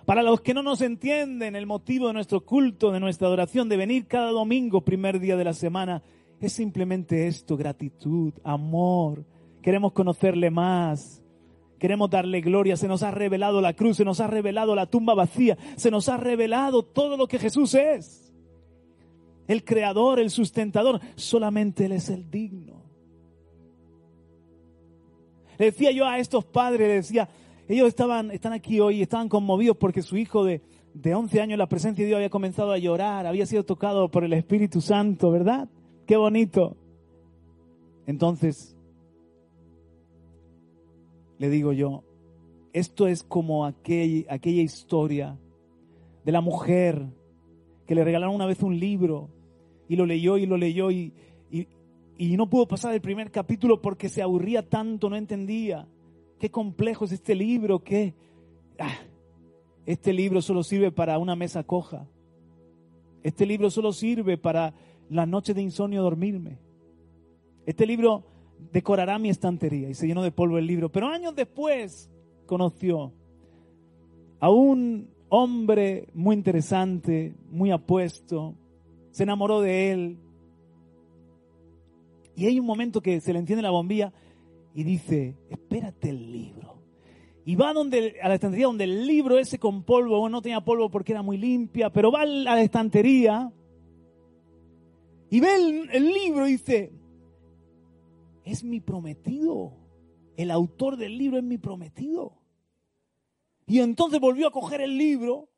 Para 0.04 0.22
los 0.22 0.40
que 0.40 0.54
no 0.54 0.62
nos 0.62 0.82
entienden, 0.82 1.56
el 1.56 1.66
motivo 1.66 2.06
de 2.06 2.12
nuestro 2.12 2.44
culto, 2.44 2.92
de 2.92 3.00
nuestra 3.00 3.26
adoración, 3.26 3.68
de 3.68 3.76
venir 3.76 4.06
cada 4.06 4.30
domingo, 4.30 4.84
primer 4.84 5.18
día 5.18 5.36
de 5.36 5.44
la 5.44 5.52
semana, 5.52 6.02
es 6.40 6.52
simplemente 6.52 7.26
esto, 7.26 7.56
gratitud, 7.56 8.32
amor. 8.44 9.24
Queremos 9.62 9.92
conocerle 9.92 10.48
más. 10.48 11.22
Queremos 11.78 12.10
darle 12.10 12.40
gloria. 12.40 12.76
Se 12.76 12.88
nos 12.88 13.02
ha 13.02 13.10
revelado 13.10 13.60
la 13.60 13.74
cruz, 13.74 13.98
se 13.98 14.04
nos 14.04 14.20
ha 14.20 14.26
revelado 14.26 14.74
la 14.74 14.86
tumba 14.86 15.14
vacía, 15.14 15.56
se 15.76 15.90
nos 15.90 16.08
ha 16.08 16.16
revelado 16.16 16.82
todo 16.82 17.16
lo 17.16 17.26
que 17.26 17.38
Jesús 17.38 17.74
es. 17.74 18.32
El 19.46 19.64
creador, 19.64 20.18
el 20.18 20.30
sustentador, 20.30 21.00
solamente 21.14 21.84
Él 21.84 21.92
es 21.92 22.08
el 22.08 22.30
digno. 22.30 22.82
Le 25.58 25.66
decía 25.66 25.90
yo 25.90 26.04
a 26.04 26.18
estos 26.18 26.44
padres, 26.44 27.08
decía, 27.08 27.28
ellos 27.68 27.88
estaban, 27.88 28.30
están 28.30 28.52
aquí 28.52 28.80
hoy, 28.80 29.02
estaban 29.02 29.28
conmovidos 29.28 29.76
porque 29.76 30.02
su 30.02 30.16
hijo 30.16 30.44
de, 30.44 30.60
de 30.94 31.14
11 31.14 31.40
años 31.40 31.58
la 31.58 31.68
presencia 31.68 32.02
de 32.02 32.08
Dios 32.08 32.16
había 32.16 32.30
comenzado 32.30 32.72
a 32.72 32.78
llorar, 32.78 33.26
había 33.26 33.46
sido 33.46 33.64
tocado 33.64 34.10
por 34.10 34.24
el 34.24 34.32
Espíritu 34.32 34.80
Santo, 34.80 35.30
¿verdad? 35.30 35.68
Qué 36.06 36.16
bonito. 36.16 36.76
Entonces, 38.06 38.75
le 41.38 41.50
digo 41.50 41.72
yo, 41.72 42.04
esto 42.72 43.06
es 43.06 43.22
como 43.22 43.64
aquella 43.64 44.62
historia 44.62 45.38
de 46.24 46.32
la 46.32 46.40
mujer 46.40 47.06
que 47.86 47.94
le 47.94 48.04
regalaron 48.04 48.34
una 48.34 48.46
vez 48.46 48.62
un 48.62 48.78
libro 48.78 49.30
y 49.88 49.96
lo 49.96 50.06
leyó 50.06 50.36
y 50.36 50.46
lo 50.46 50.56
leyó 50.56 50.90
y, 50.90 51.12
no 52.18 52.48
pudo 52.48 52.66
pasar 52.66 52.94
el 52.94 53.00
primer 53.00 53.30
capítulo 53.30 53.80
porque 53.80 54.08
se 54.08 54.22
aburría 54.22 54.68
tanto, 54.68 55.08
no 55.08 55.16
entendía. 55.16 55.86
Qué 56.38 56.50
complejo 56.50 57.04
es 57.04 57.12
este 57.12 57.34
libro, 57.34 57.82
que 57.82 58.14
ah, 58.78 58.98
este 59.84 60.12
libro 60.12 60.42
solo 60.42 60.62
sirve 60.62 60.90
para 60.90 61.18
una 61.18 61.36
mesa 61.36 61.62
coja. 61.62 62.06
Este 63.22 63.46
libro 63.46 63.70
solo 63.70 63.92
sirve 63.92 64.38
para 64.38 64.74
la 65.08 65.26
noche 65.26 65.54
de 65.54 65.62
insomnio 65.62 66.02
dormirme. 66.02 66.58
Este 67.66 67.86
libro 67.86 68.24
decorará 68.72 69.18
mi 69.18 69.28
estantería 69.30 69.88
y 69.88 69.94
se 69.94 70.06
llenó 70.06 70.22
de 70.22 70.32
polvo 70.32 70.58
el 70.58 70.66
libro. 70.66 70.90
Pero 70.90 71.08
años 71.08 71.34
después 71.34 72.10
conoció 72.46 73.12
a 74.40 74.50
un 74.50 75.08
hombre 75.28 76.08
muy 76.14 76.36
interesante, 76.36 77.34
muy 77.50 77.70
apuesto, 77.70 78.54
se 79.10 79.22
enamoró 79.22 79.60
de 79.60 79.92
él, 79.92 80.18
y 82.36 82.46
hay 82.46 82.60
un 82.60 82.66
momento 82.66 83.00
que 83.00 83.20
se 83.20 83.32
le 83.32 83.38
enciende 83.38 83.62
la 83.62 83.70
bombilla 83.70 84.12
y 84.74 84.84
dice, 84.84 85.36
espérate 85.48 86.10
el 86.10 86.30
libro. 86.30 86.76
Y 87.46 87.56
va 87.56 87.72
donde, 87.72 88.16
a 88.22 88.28
la 88.28 88.34
estantería 88.34 88.66
donde 88.66 88.84
el 88.84 89.06
libro 89.06 89.38
ese 89.38 89.58
con 89.58 89.84
polvo, 89.84 90.20
bueno, 90.20 90.36
no 90.36 90.42
tenía 90.42 90.60
polvo 90.60 90.90
porque 90.90 91.12
era 91.12 91.22
muy 91.22 91.38
limpia, 91.38 91.90
pero 91.90 92.12
va 92.12 92.22
a 92.22 92.26
la 92.26 92.60
estantería 92.60 93.50
y 95.30 95.40
ve 95.40 95.54
el, 95.54 95.90
el 95.92 96.12
libro 96.12 96.46
y 96.46 96.52
dice, 96.52 96.92
es 98.46 98.64
mi 98.64 98.80
prometido. 98.80 99.76
El 100.36 100.50
autor 100.50 100.96
del 100.96 101.18
libro 101.18 101.36
es 101.36 101.44
mi 101.44 101.58
prometido. 101.58 102.38
Y 103.66 103.80
entonces 103.80 104.20
volvió 104.20 104.46
a 104.46 104.52
coger 104.52 104.80
el 104.80 104.96
libro 104.96 105.50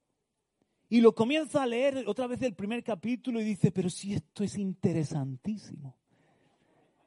y 0.88 1.02
lo 1.02 1.14
comienza 1.14 1.62
a 1.62 1.66
leer 1.66 2.04
otra 2.09 2.26
vez 2.26 2.40
el 2.42 2.54
primer 2.54 2.83
capítulo 2.83 3.40
y 3.40 3.45
dice, 3.45 3.71
pero 3.71 3.90
si 3.90 4.14
esto 4.14 4.42
es 4.42 4.57
interesantísimo. 4.57 5.97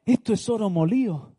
Esto 0.06 0.32
es 0.32 0.48
oro 0.48 0.70
molido. 0.70 1.34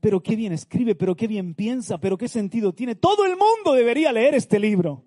Pero 0.00 0.22
qué 0.22 0.36
bien 0.36 0.54
escribe, 0.54 0.94
pero 0.94 1.14
qué 1.14 1.26
bien 1.28 1.54
piensa, 1.54 1.98
pero 1.98 2.16
qué 2.16 2.28
sentido 2.28 2.72
tiene. 2.72 2.94
Todo 2.94 3.26
el 3.26 3.36
mundo 3.36 3.74
debería 3.74 4.10
leer 4.10 4.34
este 4.34 4.58
libro. 4.58 5.04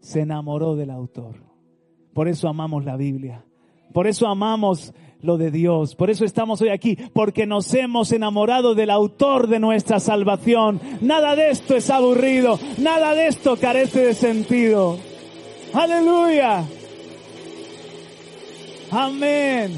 Se 0.00 0.20
enamoró 0.20 0.74
del 0.74 0.90
autor. 0.90 1.44
Por 2.14 2.28
eso 2.28 2.48
amamos 2.48 2.86
la 2.86 2.96
Biblia. 2.96 3.44
Por 3.92 4.06
eso 4.06 4.26
amamos 4.26 4.92
lo 5.24 5.38
de 5.38 5.50
Dios. 5.50 5.94
Por 5.94 6.10
eso 6.10 6.24
estamos 6.24 6.60
hoy 6.60 6.68
aquí, 6.68 6.96
porque 7.12 7.46
nos 7.46 7.72
hemos 7.74 8.12
enamorado 8.12 8.74
del 8.74 8.90
autor 8.90 9.48
de 9.48 9.58
nuestra 9.58 9.98
salvación. 9.98 10.80
Nada 11.00 11.34
de 11.34 11.50
esto 11.50 11.74
es 11.76 11.90
aburrido, 11.90 12.58
nada 12.78 13.14
de 13.14 13.28
esto 13.28 13.56
carece 13.56 14.06
de 14.06 14.14
sentido. 14.14 14.98
Aleluya. 15.72 16.64
Amén. 18.90 19.72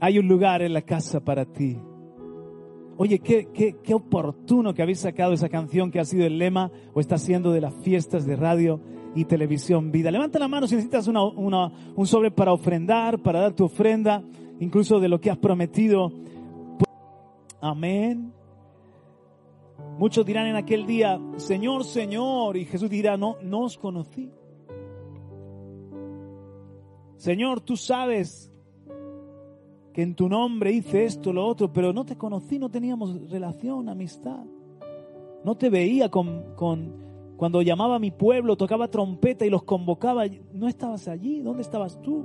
Hay 0.00 0.18
un 0.18 0.28
lugar 0.28 0.62
en 0.62 0.72
la 0.72 0.82
casa 0.82 1.20
para 1.20 1.44
ti. 1.44 1.76
Oye, 2.96 3.18
qué, 3.18 3.48
qué, 3.52 3.76
qué, 3.82 3.92
oportuno 3.92 4.72
que 4.72 4.82
habéis 4.82 5.00
sacado 5.00 5.32
esa 5.32 5.48
canción 5.48 5.90
que 5.90 5.98
ha 5.98 6.04
sido 6.04 6.26
el 6.26 6.38
lema 6.38 6.70
o 6.92 7.00
está 7.00 7.18
siendo 7.18 7.50
de 7.52 7.60
las 7.60 7.74
fiestas 7.82 8.24
de 8.24 8.36
radio 8.36 8.80
y 9.14 9.24
televisión 9.24 9.90
vida. 9.90 10.10
Levanta 10.10 10.38
la 10.38 10.48
mano 10.48 10.66
si 10.66 10.74
necesitas 10.74 11.06
una, 11.08 11.22
un 11.24 12.06
sobre 12.06 12.30
para 12.30 12.52
ofrendar, 12.52 13.20
para 13.20 13.40
dar 13.40 13.52
tu 13.52 13.64
ofrenda, 13.64 14.22
incluso 14.60 15.00
de 15.00 15.08
lo 15.08 15.20
que 15.20 15.30
has 15.30 15.38
prometido. 15.38 16.12
Amén. 17.60 18.32
Muchos 19.98 20.26
dirán 20.26 20.46
en 20.46 20.56
aquel 20.56 20.86
día, 20.86 21.20
Señor, 21.36 21.84
Señor, 21.84 22.56
y 22.56 22.64
Jesús 22.64 22.90
dirá, 22.90 23.16
no, 23.16 23.36
no 23.42 23.60
os 23.60 23.78
conocí. 23.78 24.30
Señor, 27.16 27.60
tú 27.60 27.76
sabes 27.76 28.52
que 29.92 30.02
en 30.02 30.14
tu 30.16 30.28
nombre 30.28 30.72
hice 30.72 31.04
esto, 31.04 31.32
lo 31.32 31.46
otro, 31.46 31.72
pero 31.72 31.92
no 31.92 32.04
te 32.04 32.16
conocí, 32.16 32.58
no 32.58 32.68
teníamos 32.68 33.30
relación, 33.30 33.88
amistad. 33.88 34.44
No 35.44 35.56
te 35.56 35.70
veía 35.70 36.10
con, 36.10 36.54
cuando 37.44 37.60
llamaba 37.60 37.96
a 37.96 37.98
mi 37.98 38.10
pueblo, 38.10 38.56
tocaba 38.56 38.88
trompeta 38.88 39.44
y 39.44 39.50
los 39.50 39.64
convocaba. 39.64 40.24
No 40.54 40.66
estabas 40.66 41.08
allí, 41.08 41.42
¿dónde 41.42 41.60
estabas 41.60 42.00
tú? 42.00 42.24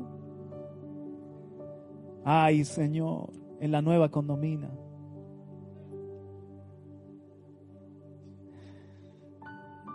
Ay, 2.24 2.64
Señor, 2.64 3.30
en 3.60 3.74
la 3.74 3.82
nueva 3.82 4.08
condomina. 4.08 4.72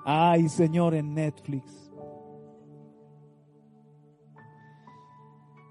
Ay, 0.04 0.46
Señor, 0.50 0.94
en 0.94 1.14
Netflix. 1.14 1.90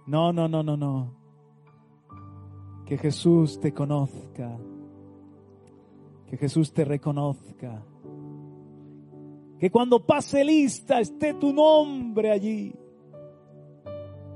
No, 0.07 0.33
no, 0.33 0.47
no, 0.47 0.63
no, 0.63 0.75
no. 0.75 1.13
Que 2.87 2.97
Jesús 2.97 3.59
te 3.59 3.71
conozca. 3.71 4.57
Que 6.25 6.37
Jesús 6.37 6.73
te 6.73 6.83
reconozca. 6.83 7.85
Que 9.63 9.71
cuando 9.71 10.05
pase 10.05 10.43
lista 10.43 10.99
esté 10.99 11.35
tu 11.35 11.53
nombre 11.53 12.31
allí. 12.31 12.75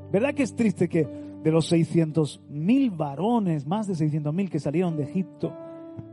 ¿Verdad 0.09 0.33
que 0.33 0.43
es 0.43 0.55
triste 0.55 0.87
que 0.87 1.03
de 1.03 1.51
los 1.51 1.67
600 1.67 2.43
mil 2.47 2.91
varones, 2.91 3.67
más 3.67 3.87
de 3.87 3.95
600 3.95 4.33
mil 4.33 4.49
que 4.49 4.61
salieron 4.61 4.95
de 4.95 5.03
Egipto, 5.03 5.53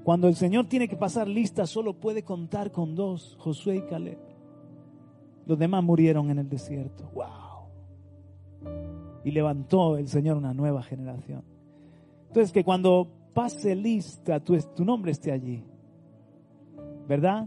cuando 0.02 0.26
el 0.26 0.34
Señor 0.34 0.66
tiene 0.66 0.88
que 0.88 0.96
pasar 0.96 1.28
lista 1.28 1.64
solo 1.64 1.94
puede 1.94 2.24
contar 2.24 2.72
con 2.72 2.96
dos, 2.96 3.36
Josué 3.38 3.76
y 3.76 3.82
Caleb. 3.82 4.18
Los 5.46 5.60
demás 5.60 5.84
murieron 5.84 6.28
en 6.30 6.40
el 6.40 6.48
desierto. 6.48 7.08
¡Wow! 7.14 7.68
Y 9.22 9.30
levantó 9.30 9.96
el 9.96 10.08
Señor 10.08 10.38
una 10.38 10.54
nueva 10.54 10.82
generación. 10.82 11.44
Entonces 12.26 12.50
que 12.50 12.64
cuando 12.64 13.06
pase 13.32 13.76
lista 13.76 14.40
tu, 14.40 14.58
tu 14.74 14.84
nombre 14.84 15.12
esté 15.12 15.30
allí. 15.30 15.62
¿Verdad? 17.06 17.46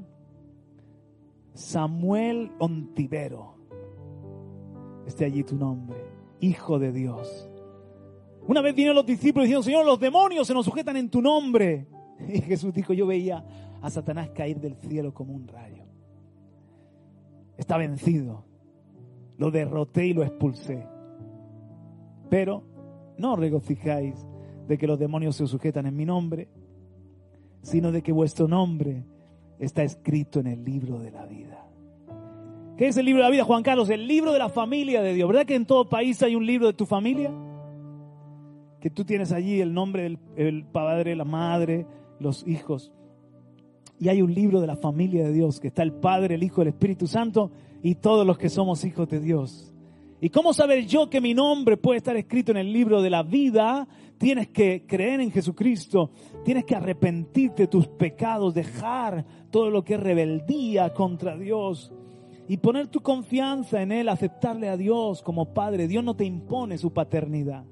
Samuel 1.57 2.51
Ontivero. 2.59 3.55
Esté 5.07 5.25
allí 5.25 5.43
tu 5.43 5.55
nombre. 5.55 5.97
Hijo 6.39 6.77
de 6.77 6.91
Dios. 6.91 7.49
Una 8.47 8.61
vez 8.61 8.75
vinieron 8.75 8.95
los 8.95 9.05
discípulos 9.05 9.45
diciendo, 9.45 9.63
Señor, 9.63 9.85
los 9.85 9.99
demonios 9.99 10.45
se 10.45 10.53
nos 10.53 10.65
sujetan 10.65 10.97
en 10.97 11.09
tu 11.09 11.21
nombre. 11.21 11.87
Y 12.27 12.41
Jesús 12.41 12.73
dijo, 12.73 12.93
yo 12.93 13.05
veía 13.05 13.43
a 13.81 13.89
Satanás 13.89 14.29
caer 14.29 14.59
del 14.59 14.75
cielo 14.75 15.13
como 15.13 15.33
un 15.33 15.47
rayo. 15.47 15.83
Está 17.57 17.77
vencido. 17.77 18.45
Lo 19.37 19.51
derroté 19.51 20.07
y 20.07 20.13
lo 20.13 20.23
expulsé. 20.23 20.87
Pero 22.29 22.63
no 23.17 23.35
regocijáis 23.35 24.25
de 24.67 24.77
que 24.77 24.87
los 24.87 24.99
demonios 24.99 25.35
se 25.35 25.47
sujetan 25.47 25.85
en 25.87 25.95
mi 25.95 26.05
nombre, 26.05 26.49
sino 27.61 27.91
de 27.91 28.01
que 28.01 28.11
vuestro 28.11 28.47
nombre 28.47 29.05
está 29.59 29.83
escrito 29.83 30.39
en 30.39 30.47
el 30.47 30.63
libro 30.63 30.99
de 30.99 31.11
la 31.11 31.25
vida. 31.25 31.65
¿Qué 32.77 32.87
es 32.87 32.97
el 32.97 33.05
libro 33.05 33.23
de 33.23 33.29
la 33.29 33.31
vida, 33.31 33.43
Juan 33.43 33.63
Carlos? 33.63 33.89
El 33.89 34.07
libro 34.07 34.31
de 34.31 34.39
la 34.39 34.49
familia 34.49 35.01
de 35.01 35.13
Dios. 35.13 35.27
¿Verdad 35.27 35.45
que 35.45 35.55
en 35.55 35.65
todo 35.65 35.89
país 35.89 36.21
hay 36.21 36.35
un 36.35 36.45
libro 36.45 36.67
de 36.67 36.73
tu 36.73 36.85
familia? 36.85 37.31
Que 38.79 38.91
tú 38.91 39.03
tienes 39.03 39.31
allí 39.31 39.59
el 39.59 39.73
nombre 39.73 40.17
del 40.35 40.65
padre, 40.65 41.15
la 41.15 41.25
madre, 41.25 41.87
los 42.19 42.45
hijos. 42.47 42.91
Y 43.99 44.09
hay 44.09 44.21
un 44.21 44.33
libro 44.33 44.61
de 44.61 44.67
la 44.67 44.75
familia 44.75 45.23
de 45.25 45.33
Dios, 45.33 45.59
que 45.59 45.69
está 45.69 45.81
el 45.81 45.93
Padre, 45.93 46.35
el 46.35 46.43
Hijo, 46.43 46.61
el 46.61 46.67
Espíritu 46.67 47.07
Santo 47.07 47.49
y 47.81 47.95
todos 47.95 48.27
los 48.27 48.37
que 48.37 48.49
somos 48.49 48.83
hijos 48.85 49.09
de 49.09 49.19
Dios. 49.19 49.73
¿Y 50.21 50.29
cómo 50.29 50.53
saber 50.53 50.85
yo 50.85 51.09
que 51.09 51.21
mi 51.21 51.33
nombre 51.33 51.77
puede 51.77 51.97
estar 51.97 52.15
escrito 52.15 52.51
en 52.51 52.57
el 52.57 52.71
libro 52.71 53.01
de 53.01 53.09
la 53.09 53.23
vida? 53.23 53.87
Tienes 54.17 54.47
que 54.47 54.85
creer 54.87 55.21
en 55.21 55.31
Jesucristo, 55.31 56.11
tienes 56.43 56.65
que 56.65 56.75
arrepentirte 56.75 57.63
de 57.63 57.67
tus 57.67 57.87
pecados, 57.87 58.53
dejar 58.53 59.25
todo 59.51 59.69
lo 59.69 59.83
que 59.83 59.93
es 59.93 59.99
rebeldía 59.99 60.93
contra 60.93 61.37
Dios 61.37 61.93
y 62.47 62.57
poner 62.57 62.87
tu 62.87 63.01
confianza 63.01 63.81
en 63.81 63.91
Él, 63.91 64.09
aceptarle 64.09 64.69
a 64.69 64.77
Dios 64.77 65.21
como 65.21 65.53
Padre. 65.53 65.87
Dios 65.87 66.03
no 66.03 66.15
te 66.15 66.25
impone 66.25 66.77
su 66.77 66.91
paternidad. 66.91 67.65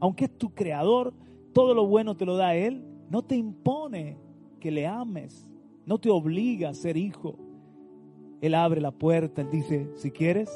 Aunque 0.00 0.26
es 0.26 0.38
tu 0.38 0.54
creador, 0.54 1.12
todo 1.52 1.74
lo 1.74 1.86
bueno 1.86 2.16
te 2.16 2.24
lo 2.24 2.36
da 2.36 2.54
Él, 2.54 2.84
no 3.10 3.22
te 3.22 3.36
impone 3.36 4.16
que 4.60 4.70
le 4.70 4.86
ames, 4.86 5.50
no 5.84 5.98
te 5.98 6.08
obliga 6.08 6.70
a 6.70 6.74
ser 6.74 6.96
hijo. 6.96 7.36
Él 8.40 8.54
abre 8.54 8.80
la 8.80 8.92
puerta, 8.92 9.42
Él 9.42 9.50
dice, 9.50 9.90
si 9.96 10.10
quieres, 10.10 10.50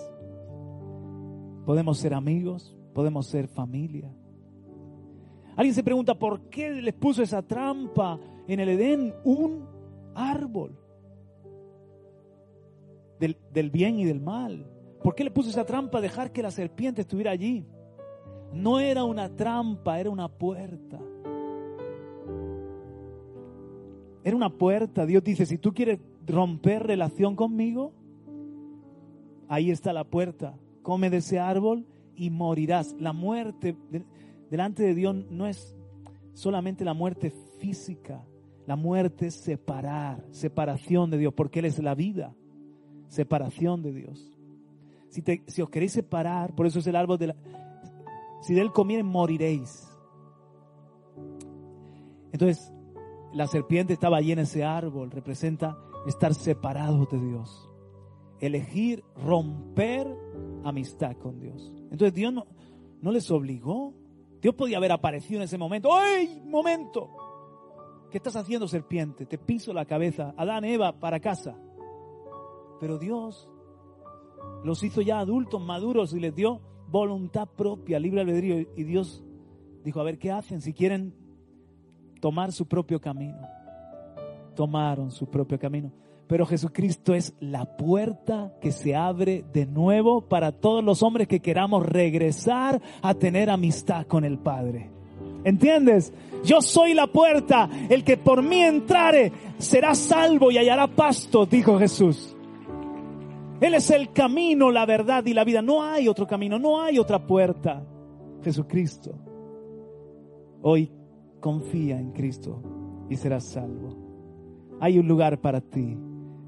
podemos 1.67 1.99
ser 1.99 2.15
amigos, 2.15 2.77
podemos 2.95 3.27
ser 3.27 3.49
familia. 3.49 4.15
Alguien 5.57 5.75
se 5.75 5.83
pregunta, 5.83 6.15
¿por 6.19 6.49
qué 6.49 6.71
les 6.71 6.95
puso 6.95 7.23
esa 7.23 7.43
trampa 7.43 8.19
en 8.47 8.61
el 8.61 8.69
Edén? 8.71 9.15
Un 9.25 9.67
árbol 10.15 10.79
del, 13.21 13.37
del 13.53 13.71
bien 13.71 13.99
y 13.99 14.05
del 14.05 14.21
mal. 14.21 14.67
¿Por 15.03 15.15
qué 15.15 15.25
le 15.25 15.31
puso 15.31 15.51
esa 15.51 15.65
trampa 15.65 16.01
dejar 16.01 16.33
que 16.33 16.43
la 16.43 16.51
serpiente 16.51 17.03
estuviera 17.03 17.31
allí? 17.31 17.67
No 18.53 18.81
era 18.81 19.05
una 19.05 19.35
trampa, 19.35 19.99
era 19.99 20.11
una 20.11 20.29
puerta. 20.29 20.99
Era 24.25 24.37
una 24.37 24.51
puerta. 24.51 25.07
Dios 25.07 25.25
dice, 25.25 25.47
si 25.47 25.59
tú 25.59 25.73
quieres 25.73 25.99
romper 26.27 26.87
relación 26.87 27.35
conmigo, 27.35 27.93
ahí 29.49 29.71
está 29.71 29.93
la 29.93 30.05
puerta. 30.05 30.55
Come 30.83 31.11
de 31.11 31.19
ese 31.19 31.39
árbol 31.39 31.87
y 32.15 32.31
morirás. 32.31 32.95
La 33.01 33.13
muerte 33.13 33.77
delante 34.53 34.83
de 34.83 34.95
Dios 34.95 35.17
no 35.31 35.47
es 35.47 35.75
solamente 36.35 36.85
la 36.85 36.93
muerte 36.93 37.33
física. 37.59 38.23
La 38.67 38.77
muerte 38.77 39.29
es 39.29 39.35
separar, 39.35 40.27
separación 40.31 41.11
de 41.11 41.17
Dios, 41.17 41.33
porque 41.33 41.61
Él 41.61 41.65
es 41.65 41.83
la 41.83 41.95
vida. 41.95 42.35
Separación 43.09 43.83
de 43.83 43.95
Dios. 43.95 44.39
Si, 45.09 45.25
si 45.47 45.63
os 45.63 45.71
queréis 45.71 45.93
separar, 45.93 46.55
por 46.55 46.67
eso 46.67 46.81
es 46.81 46.87
el 46.87 46.97
árbol 46.97 47.17
de 47.17 47.29
la... 47.29 47.37
Si 48.43 48.53
de 48.53 48.61
Él 48.61 48.73
comieren, 48.73 49.07
moriréis. 49.07 49.89
Entonces, 52.31 52.75
la 53.33 53.47
serpiente 53.47 53.95
estaba 53.95 54.19
allí 54.19 54.33
en 54.33 54.41
ese 54.41 54.65
árbol, 54.65 55.11
representa 55.11 55.79
estar 56.07 56.35
separados 56.35 57.09
de 57.09 57.19
Dios. 57.19 57.71
Elegir 58.39 59.03
romper 59.17 60.15
amistad 60.63 61.17
con 61.17 61.41
Dios. 61.41 61.73
Entonces 61.85 62.13
Dios 62.13 62.35
no, 62.35 62.45
no 63.01 63.13
les 63.13 63.31
obligó. 63.31 63.95
Dios 64.43 64.57
podía 64.57 64.79
haber 64.79 64.91
aparecido 64.91 65.39
en 65.41 65.45
ese 65.45 65.57
momento. 65.57 65.95
¡Ay, 65.95 66.43
momento! 66.45 67.09
¿Qué 68.11 68.19
estás 68.19 68.35
haciendo, 68.35 68.67
serpiente? 68.67 69.25
Te 69.25 69.39
piso 69.39 69.73
la 69.73 69.85
cabeza. 69.85 70.35
Adán, 70.37 70.65
Eva, 70.65 70.99
para 70.99 71.21
casa. 71.21 71.57
Pero 72.81 72.99
Dios 72.99 73.49
los 74.65 74.83
hizo 74.83 75.01
ya 75.01 75.21
adultos, 75.21 75.63
maduros 75.63 76.13
y 76.13 76.19
les 76.19 76.35
dio 76.35 76.61
voluntad 76.89 77.49
propia, 77.57 78.01
libre 78.01 78.23
albedrío. 78.23 78.59
Y 78.77 78.83
Dios 78.83 79.23
dijo, 79.85 80.01
a 80.01 80.05
ver, 80.05 80.19
¿qué 80.19 80.33
hacen? 80.33 80.61
Si 80.61 80.73
quieren 80.73 81.15
tomar 82.21 82.51
su 82.51 82.67
propio 82.67 83.01
camino. 83.01 83.41
Tomaron 84.57 85.13
su 85.13 85.31
propio 85.31 85.57
camino. 85.57 85.93
Pero 86.29 86.47
Jesucristo 86.47 87.15
es 87.15 87.35
la 87.41 87.77
puerta 87.77 88.53
que 88.61 88.73
se 88.73 88.95
abre 88.95 89.45
de 89.53 89.67
nuevo 89.67 90.23
para 90.29 90.53
todos 90.53 90.83
los 90.83 91.03
hombres 91.03 91.29
que 91.29 91.41
queramos 91.41 91.85
regresar 91.85 92.81
a 93.03 93.15
tener 93.15 93.51
amistad 93.51 94.07
con 94.07 94.25
el 94.25 94.39
Padre. 94.39 94.91
¿Entiendes? 95.45 96.13
Yo 96.45 96.61
soy 96.63 96.95
la 96.95 97.07
puerta. 97.07 97.69
El 97.89 98.05
que 98.05 98.17
por 98.17 98.43
mí 98.43 98.63
entrare 98.63 99.33
será 99.59 99.95
salvo 99.95 100.51
y 100.51 100.59
hallará 100.59 100.87
pasto, 100.87 101.47
dijo 101.47 101.79
Jesús. 101.79 102.37
Él 103.61 103.75
es 103.75 103.91
el 103.91 104.13
camino, 104.13 104.71
la 104.71 104.87
verdad 104.87 105.25
y 105.27 105.35
la 105.35 105.45
vida. 105.45 105.63
No 105.63 105.83
hay 105.83 106.09
otro 106.09 106.27
camino, 106.27 106.59
no 106.59 106.81
hay 106.81 106.99
otra 106.99 107.27
puerta. 107.27 107.85
Jesucristo. 108.43 109.13
Hoy 110.63 110.91
confía 111.41 111.99
en 111.99 112.13
Cristo 112.13 112.63
y 113.09 113.17
serás 113.17 113.45
salvo. 113.45 113.97
Hay 114.81 114.99
un 114.99 115.07
lugar 115.07 115.41
para 115.41 115.61
ti 115.61 115.97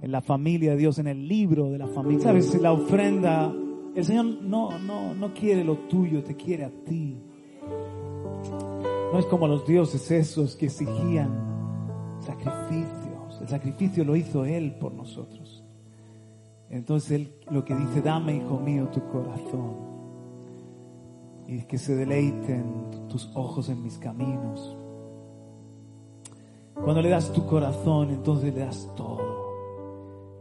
en 0.04 0.12
la 0.12 0.20
familia 0.20 0.72
de 0.72 0.76
Dios, 0.76 0.98
en 0.98 1.06
el 1.06 1.26
libro 1.26 1.70
de 1.70 1.78
la 1.78 1.86
familia. 1.86 2.24
Sabes, 2.24 2.60
la 2.60 2.72
ofrenda, 2.72 3.50
el 3.94 4.04
Señor 4.04 4.26
no, 4.42 4.78
no, 4.78 5.14
no 5.14 5.32
quiere 5.32 5.64
lo 5.64 5.78
tuyo, 5.88 6.22
te 6.22 6.36
quiere 6.36 6.66
a 6.66 6.70
ti. 6.70 7.16
No 9.10 9.18
es 9.18 9.24
como 9.24 9.48
los 9.48 9.66
dioses 9.66 10.10
esos 10.10 10.56
que 10.56 10.66
exigían 10.66 11.32
sacrificios. 12.20 13.40
El 13.40 13.48
sacrificio 13.48 14.04
lo 14.04 14.14
hizo 14.14 14.44
Él 14.44 14.74
por 14.78 14.92
nosotros. 14.92 15.64
Entonces 16.68 17.10
Él 17.12 17.34
lo 17.50 17.64
que 17.64 17.74
dice, 17.74 18.02
dame, 18.02 18.36
hijo 18.36 18.60
mío, 18.60 18.88
tu 18.88 19.00
corazón. 19.08 19.94
Y 21.48 21.62
que 21.62 21.78
se 21.78 21.96
deleiten 21.96 23.08
tus 23.08 23.30
ojos 23.34 23.70
en 23.70 23.82
mis 23.82 23.96
caminos. 23.96 24.76
Cuando 26.74 27.00
le 27.00 27.08
das 27.08 27.32
tu 27.32 27.46
corazón, 27.46 28.10
entonces 28.10 28.52
le 28.52 28.60
das 28.60 28.90
todo. 28.94 29.53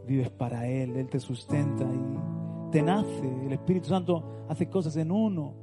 Vives 0.06 0.30
para 0.30 0.66
Él, 0.68 0.96
Él 0.96 1.08
te 1.08 1.18
sustenta 1.18 1.84
y 1.84 2.70
te 2.70 2.82
nace. 2.82 3.46
El 3.46 3.52
Espíritu 3.52 3.88
Santo 3.88 4.46
hace 4.48 4.68
cosas 4.68 4.96
en 4.96 5.10
uno. 5.10 5.54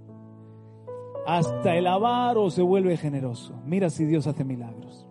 Hasta 1.26 1.76
el 1.76 1.86
avaro 1.88 2.50
se 2.50 2.62
vuelve 2.62 2.98
generoso. 2.98 3.54
Mira 3.66 3.90
si 3.90 4.06
Dios 4.06 4.28
hace 4.28 4.44
milagros. 4.44 5.08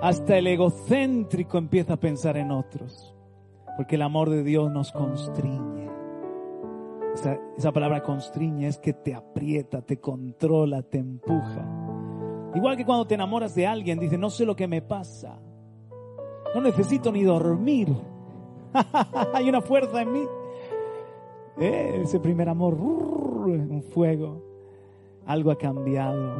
Hasta 0.00 0.36
el 0.38 0.46
egocéntrico 0.46 1.58
empieza 1.58 1.94
a 1.94 2.00
pensar 2.00 2.36
en 2.36 2.50
otros. 2.50 3.14
Porque 3.76 3.96
el 3.96 4.02
amor 4.02 4.30
de 4.30 4.42
Dios 4.42 4.70
nos 4.70 4.92
constriñe. 4.92 5.90
Esa, 7.14 7.38
esa 7.56 7.72
palabra 7.72 8.02
constriñe 8.02 8.66
es 8.66 8.78
que 8.78 8.94
te 8.94 9.14
aprieta, 9.14 9.82
te 9.82 10.00
controla, 10.00 10.82
te 10.82 10.98
empuja. 10.98 11.68
Igual 12.54 12.76
que 12.76 12.84
cuando 12.84 13.06
te 13.06 13.14
enamoras 13.14 13.54
de 13.54 13.66
alguien, 13.66 13.98
dices, 13.98 14.18
no 14.18 14.30
sé 14.30 14.44
lo 14.44 14.56
que 14.56 14.68
me 14.68 14.82
pasa. 14.82 15.38
No 16.54 16.60
necesito 16.60 17.10
ni 17.12 17.22
dormir. 17.22 17.94
Hay 19.34 19.48
una 19.48 19.60
fuerza 19.60 20.02
en 20.02 20.12
mí. 20.12 20.24
Eh, 21.58 22.00
ese 22.02 22.20
primer 22.20 22.48
amor, 22.48 22.74
un 22.74 23.82
fuego. 23.82 24.42
Algo 25.26 25.50
ha 25.50 25.56
cambiado. 25.56 26.34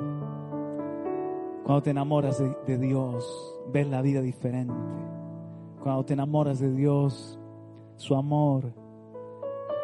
Cuando 1.65 1.83
te 1.83 1.91
enamoras 1.91 2.39
de, 2.39 2.57
de 2.67 2.79
Dios, 2.79 3.61
ves 3.73 3.89
la 3.89 4.03
vida 4.03 4.21
diferente. 4.21 4.75
Cuando 5.83 6.05
te 6.05 6.15
enamoras 6.15 6.59
de 6.59 6.73
Dios, 6.73 7.39
su 7.97 8.15
amor 8.15 8.73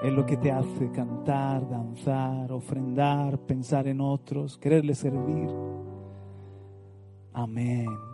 es 0.02 0.12
lo 0.12 0.24
que 0.24 0.36
te 0.36 0.50
hace 0.50 0.90
cantar, 0.92 1.68
danzar, 1.68 2.52
ofrendar, 2.52 3.38
pensar 3.38 3.88
en 3.88 4.00
otros, 4.00 4.56
quererle 4.58 4.94
servir. 4.94 5.50
Amén. 7.32 8.07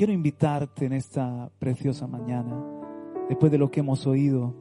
Quiero 0.00 0.14
invitarte 0.14 0.86
en 0.86 0.94
esta 0.94 1.52
preciosa 1.58 2.06
mañana, 2.06 2.64
después 3.28 3.52
de 3.52 3.58
lo 3.58 3.70
que 3.70 3.80
hemos 3.80 4.06
oído, 4.06 4.54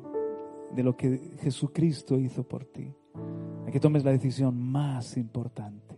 de 0.75 0.83
lo 0.83 0.97
que 0.97 1.31
Jesucristo 1.39 2.19
hizo 2.19 2.43
por 2.43 2.65
ti, 2.65 2.93
a 3.65 3.71
que 3.71 3.79
tomes 3.79 4.03
la 4.03 4.11
decisión 4.11 4.61
más 4.61 5.15
importante. 5.15 5.95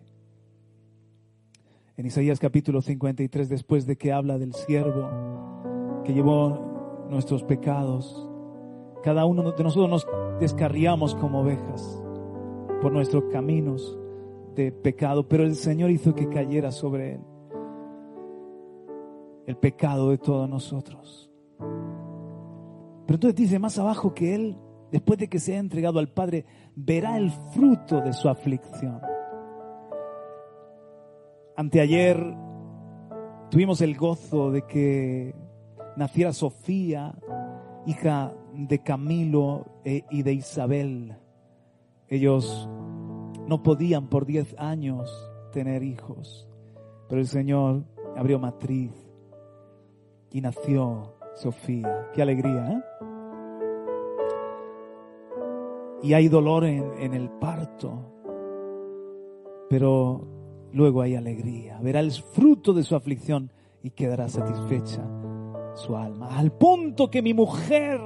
En 1.97 2.05
Isaías 2.05 2.39
capítulo 2.39 2.83
53, 2.83 3.49
después 3.49 3.87
de 3.87 3.95
que 3.97 4.13
habla 4.13 4.37
del 4.37 4.53
siervo 4.53 5.09
que 6.05 6.13
llevó 6.13 7.07
nuestros 7.09 7.43
pecados, 7.43 8.29
cada 9.03 9.25
uno 9.25 9.53
de 9.53 9.63
nosotros 9.63 9.89
nos 9.89 10.07
descarriamos 10.39 11.15
como 11.15 11.41
ovejas 11.41 11.99
por 12.79 12.91
nuestros 12.91 13.23
caminos 13.31 13.97
de 14.53 14.71
pecado, 14.71 15.27
pero 15.27 15.45
el 15.45 15.55
Señor 15.55 15.89
hizo 15.89 16.13
que 16.13 16.29
cayera 16.29 16.71
sobre 16.71 17.15
él 17.15 17.30
el 19.45 19.57
pecado 19.57 20.09
de 20.11 20.17
todos 20.17 20.49
nosotros. 20.49 21.29
Pero 21.59 23.15
entonces 23.15 23.35
dice 23.35 23.59
más 23.59 23.77
abajo 23.77 24.13
que 24.13 24.35
él, 24.35 24.57
después 24.91 25.19
de 25.19 25.27
que 25.27 25.39
se 25.39 25.55
ha 25.55 25.59
entregado 25.59 25.99
al 25.99 26.09
Padre, 26.09 26.45
verá 26.75 27.17
el 27.17 27.31
fruto 27.31 28.01
de 28.01 28.13
su 28.13 28.29
aflicción. 28.29 29.01
Anteayer 31.55 32.35
tuvimos 33.49 33.81
el 33.81 33.97
gozo 33.97 34.51
de 34.51 34.61
que 34.63 35.35
naciera 35.97 36.33
Sofía, 36.33 37.13
hija 37.85 38.33
de 38.53 38.79
Camilo 38.79 39.65
e, 39.83 40.05
y 40.09 40.23
de 40.23 40.33
Isabel. 40.33 41.17
Ellos 42.07 42.69
no 43.47 43.61
podían 43.63 44.07
por 44.07 44.25
diez 44.25 44.55
años 44.57 45.11
tener 45.51 45.83
hijos, 45.83 46.47
pero 47.09 47.19
el 47.19 47.27
Señor 47.27 47.83
abrió 48.15 48.39
matriz 48.39 49.10
y 50.31 50.41
nació 50.41 51.15
Sofía. 51.35 52.09
Qué 52.13 52.21
alegría, 52.21 52.71
¿eh? 52.71 52.81
Y 56.03 56.13
hay 56.13 56.27
dolor 56.29 56.65
en, 56.65 56.83
en 56.97 57.13
el 57.13 57.29
parto, 57.29 57.93
pero 59.69 60.27
luego 60.73 61.01
hay 61.01 61.15
alegría. 61.15 61.79
Verá 61.81 61.99
el 61.99 62.11
fruto 62.11 62.73
de 62.73 62.83
su 62.83 62.95
aflicción 62.95 63.51
y 63.83 63.91
quedará 63.91 64.27
satisfecha 64.27 65.03
su 65.75 65.95
alma. 65.95 66.37
Al 66.37 66.51
punto 66.51 67.09
que 67.09 67.21
mi 67.21 67.33
mujer, 67.33 67.99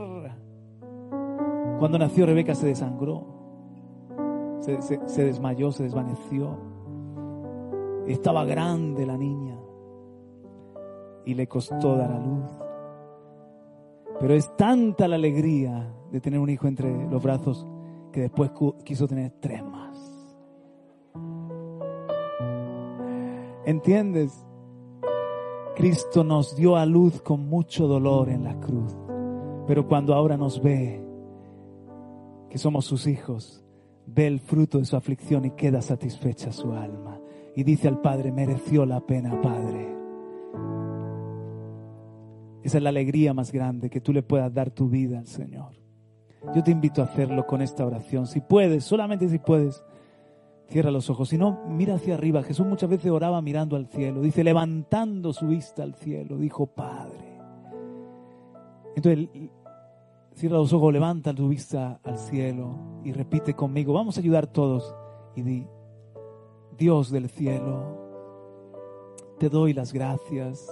cuando 1.79 1.97
nació 1.97 2.25
Rebeca, 2.25 2.53
se 2.53 2.67
desangró, 2.67 3.25
se, 4.59 4.81
se, 4.81 5.23
desmayó, 5.23 5.71
se 5.71 5.83
desvaneció. 5.83 6.59
Estaba 8.07 8.45
grande 8.45 9.05
la 9.05 9.17
niña 9.17 9.57
y 11.25 11.33
le 11.33 11.47
costó 11.47 11.95
dar 11.95 12.11
a 12.11 12.19
luz. 12.19 12.51
Pero 14.19 14.33
es 14.33 14.55
tanta 14.55 15.07
la 15.07 15.15
alegría 15.15 15.93
de 16.11 16.21
tener 16.21 16.39
un 16.39 16.49
hijo 16.49 16.67
entre 16.67 17.07
los 17.09 17.21
brazos 17.21 17.67
que 18.11 18.21
después 18.21 18.51
quiso 18.83 19.07
tener 19.07 19.33
tres 19.39 19.63
más. 19.63 19.85
¿Entiendes? 23.65 24.45
Cristo 25.75 26.23
nos 26.23 26.55
dio 26.55 26.77
a 26.77 26.85
luz 26.85 27.21
con 27.21 27.49
mucho 27.49 27.87
dolor 27.87 28.29
en 28.29 28.43
la 28.45 28.57
cruz, 28.61 28.95
pero 29.67 29.85
cuando 29.87 30.13
ahora 30.13 30.37
nos 30.37 30.61
ve, 30.61 31.03
que 32.49 32.57
somos 32.57 32.85
sus 32.85 33.07
hijos, 33.07 33.65
ve 34.05 34.27
el 34.27 34.39
fruto 34.39 34.79
de 34.79 34.85
su 34.85 34.95
aflicción 34.95 35.43
y 35.43 35.51
queda 35.51 35.81
satisfecha 35.81 36.53
su 36.53 36.71
alma. 36.71 37.19
Y 37.53 37.63
dice 37.63 37.89
al 37.89 37.99
Padre, 37.99 38.31
mereció 38.31 38.85
la 38.85 39.01
pena, 39.01 39.41
Padre. 39.41 39.84
Esa 42.65 42.77
es 42.77 42.83
la 42.83 42.89
alegría 42.89 43.33
más 43.33 43.51
grande, 43.51 43.91
que 43.91 44.01
tú 44.01 44.11
le 44.11 44.23
puedas 44.23 44.51
dar 44.51 44.71
tu 44.71 44.89
vida 44.89 45.19
al 45.19 45.27
Señor. 45.27 45.73
Yo 46.55 46.63
te 46.63 46.71
invito 46.71 47.01
a 47.01 47.05
hacerlo 47.05 47.45
con 47.45 47.61
esta 47.61 47.85
oración. 47.85 48.25
Si 48.25 48.41
puedes, 48.41 48.83
solamente 48.83 49.29
si 49.29 49.37
puedes, 49.37 49.83
Cierra 50.67 50.89
los 50.89 51.11
ojos. 51.11 51.29
Si 51.29 51.37
no, 51.37 51.63
mira 51.67 51.93
hacia 51.93 52.15
arriba. 52.15 52.41
Jesús 52.41 52.65
muchas 52.65 52.89
veces 52.89 53.11
oraba 53.11 53.39
mirando 53.39 53.75
al 53.75 53.85
cielo. 53.85 54.21
Dice, 54.21 54.43
levantando 54.43 55.31
su 55.31 55.45
vista 55.45 55.83
al 55.83 55.93
cielo. 55.93 56.37
Dijo, 56.37 56.65
Padre. 56.65 57.39
Entonces, 58.95 59.29
cierra 60.33 60.57
los 60.57 60.73
ojos, 60.73 60.91
levanta 60.91 61.35
tu 61.35 61.47
vista 61.47 61.99
al 62.03 62.17
cielo 62.17 63.01
y 63.03 63.11
repite 63.11 63.53
conmigo. 63.53 63.93
Vamos 63.93 64.17
a 64.17 64.21
ayudar 64.21 64.47
todos. 64.47 64.95
Y 65.35 65.43
di, 65.43 65.67
Dios 66.79 67.11
del 67.11 67.29
cielo, 67.29 68.01
te 69.37 69.49
doy 69.49 69.73
las 69.73 69.93
gracias 69.93 70.67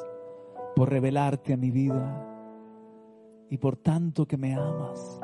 por 0.76 0.90
revelarte 0.90 1.54
a 1.54 1.58
mi 1.58 1.72
vida 1.72 2.30
y 3.50 3.58
por 3.58 3.76
tanto 3.78 4.26
que 4.26 4.38
me 4.38 4.56
amas, 4.56 5.22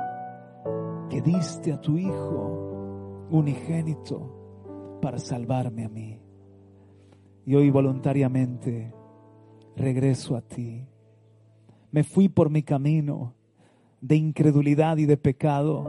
que 1.09 1.21
diste 1.21 1.73
a 1.73 1.81
tu 1.81 1.97
Hijo 1.97 3.27
unigénito 3.31 4.99
para 5.01 5.17
salvarme 5.17 5.85
a 5.85 5.89
mí. 5.89 6.19
Y 7.45 7.55
hoy 7.55 7.71
voluntariamente 7.71 8.93
regreso 9.75 10.35
a 10.35 10.41
ti. 10.41 10.85
Me 11.91 12.03
fui 12.03 12.29
por 12.29 12.49
mi 12.49 12.61
camino 12.61 13.33
de 14.01 14.15
incredulidad 14.15 14.97
y 14.97 15.05
de 15.05 15.17
pecado, 15.17 15.85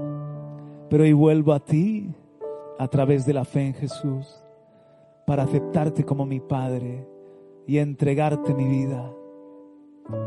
pero 0.88 1.04
hoy 1.04 1.12
vuelvo 1.12 1.52
a 1.52 1.64
ti 1.64 2.14
a 2.78 2.88
través 2.88 3.26
de 3.26 3.34
la 3.34 3.44
fe 3.44 3.66
en 3.66 3.74
Jesús 3.74 4.42
para 5.26 5.42
aceptarte 5.42 6.04
como 6.04 6.24
mi 6.24 6.40
Padre 6.40 7.06
y 7.66 7.78
entregarte 7.78 8.54
mi 8.54 8.66
vida. 8.66 9.14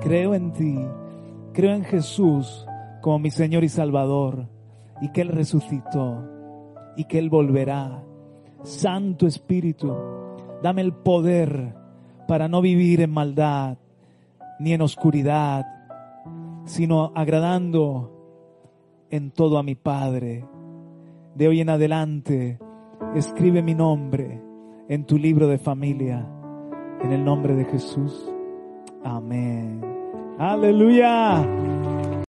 Creo 0.02 0.36
en 0.36 0.52
ti, 0.54 0.78
creo 1.54 1.74
en 1.74 1.84
Jesús 1.84 2.66
como 3.02 3.20
mi 3.20 3.32
Señor 3.32 3.64
y 3.64 3.70
Salvador 3.70 4.48
y 5.02 5.12
que 5.12 5.22
Él 5.22 5.30
resucitó 5.30 6.24
y 6.96 7.06
que 7.06 7.20
Él 7.20 7.30
volverá 7.30 8.04
Santo 8.64 9.28
Espíritu, 9.28 9.94
dame 10.62 10.82
el 10.82 10.94
poder 10.94 11.76
para 12.28 12.48
no 12.48 12.62
vivir 12.62 13.02
en 13.02 13.12
maldad 13.12 13.78
ni 14.60 14.74
en 14.74 14.82
oscuridad, 14.82 15.66
sino 16.66 17.12
agradando 17.16 18.12
en 19.10 19.32
todo 19.32 19.58
a 19.58 19.64
mi 19.64 19.76
Padre. 19.76 20.46
De 21.36 21.48
hoy 21.48 21.60
en 21.60 21.70
adelante, 21.70 22.60
escribe 23.16 23.62
mi 23.62 23.76
nombre 23.76 24.42
en 24.88 25.06
tu 25.06 25.18
libro 25.18 25.48
de 25.48 25.58
familia, 25.58 26.26
en 27.02 27.12
el 27.12 27.26
nombre 27.26 27.56
de 27.56 27.66
Jesús. 27.66 28.33
Amén. 29.04 29.82
Aleluya. 30.40 31.44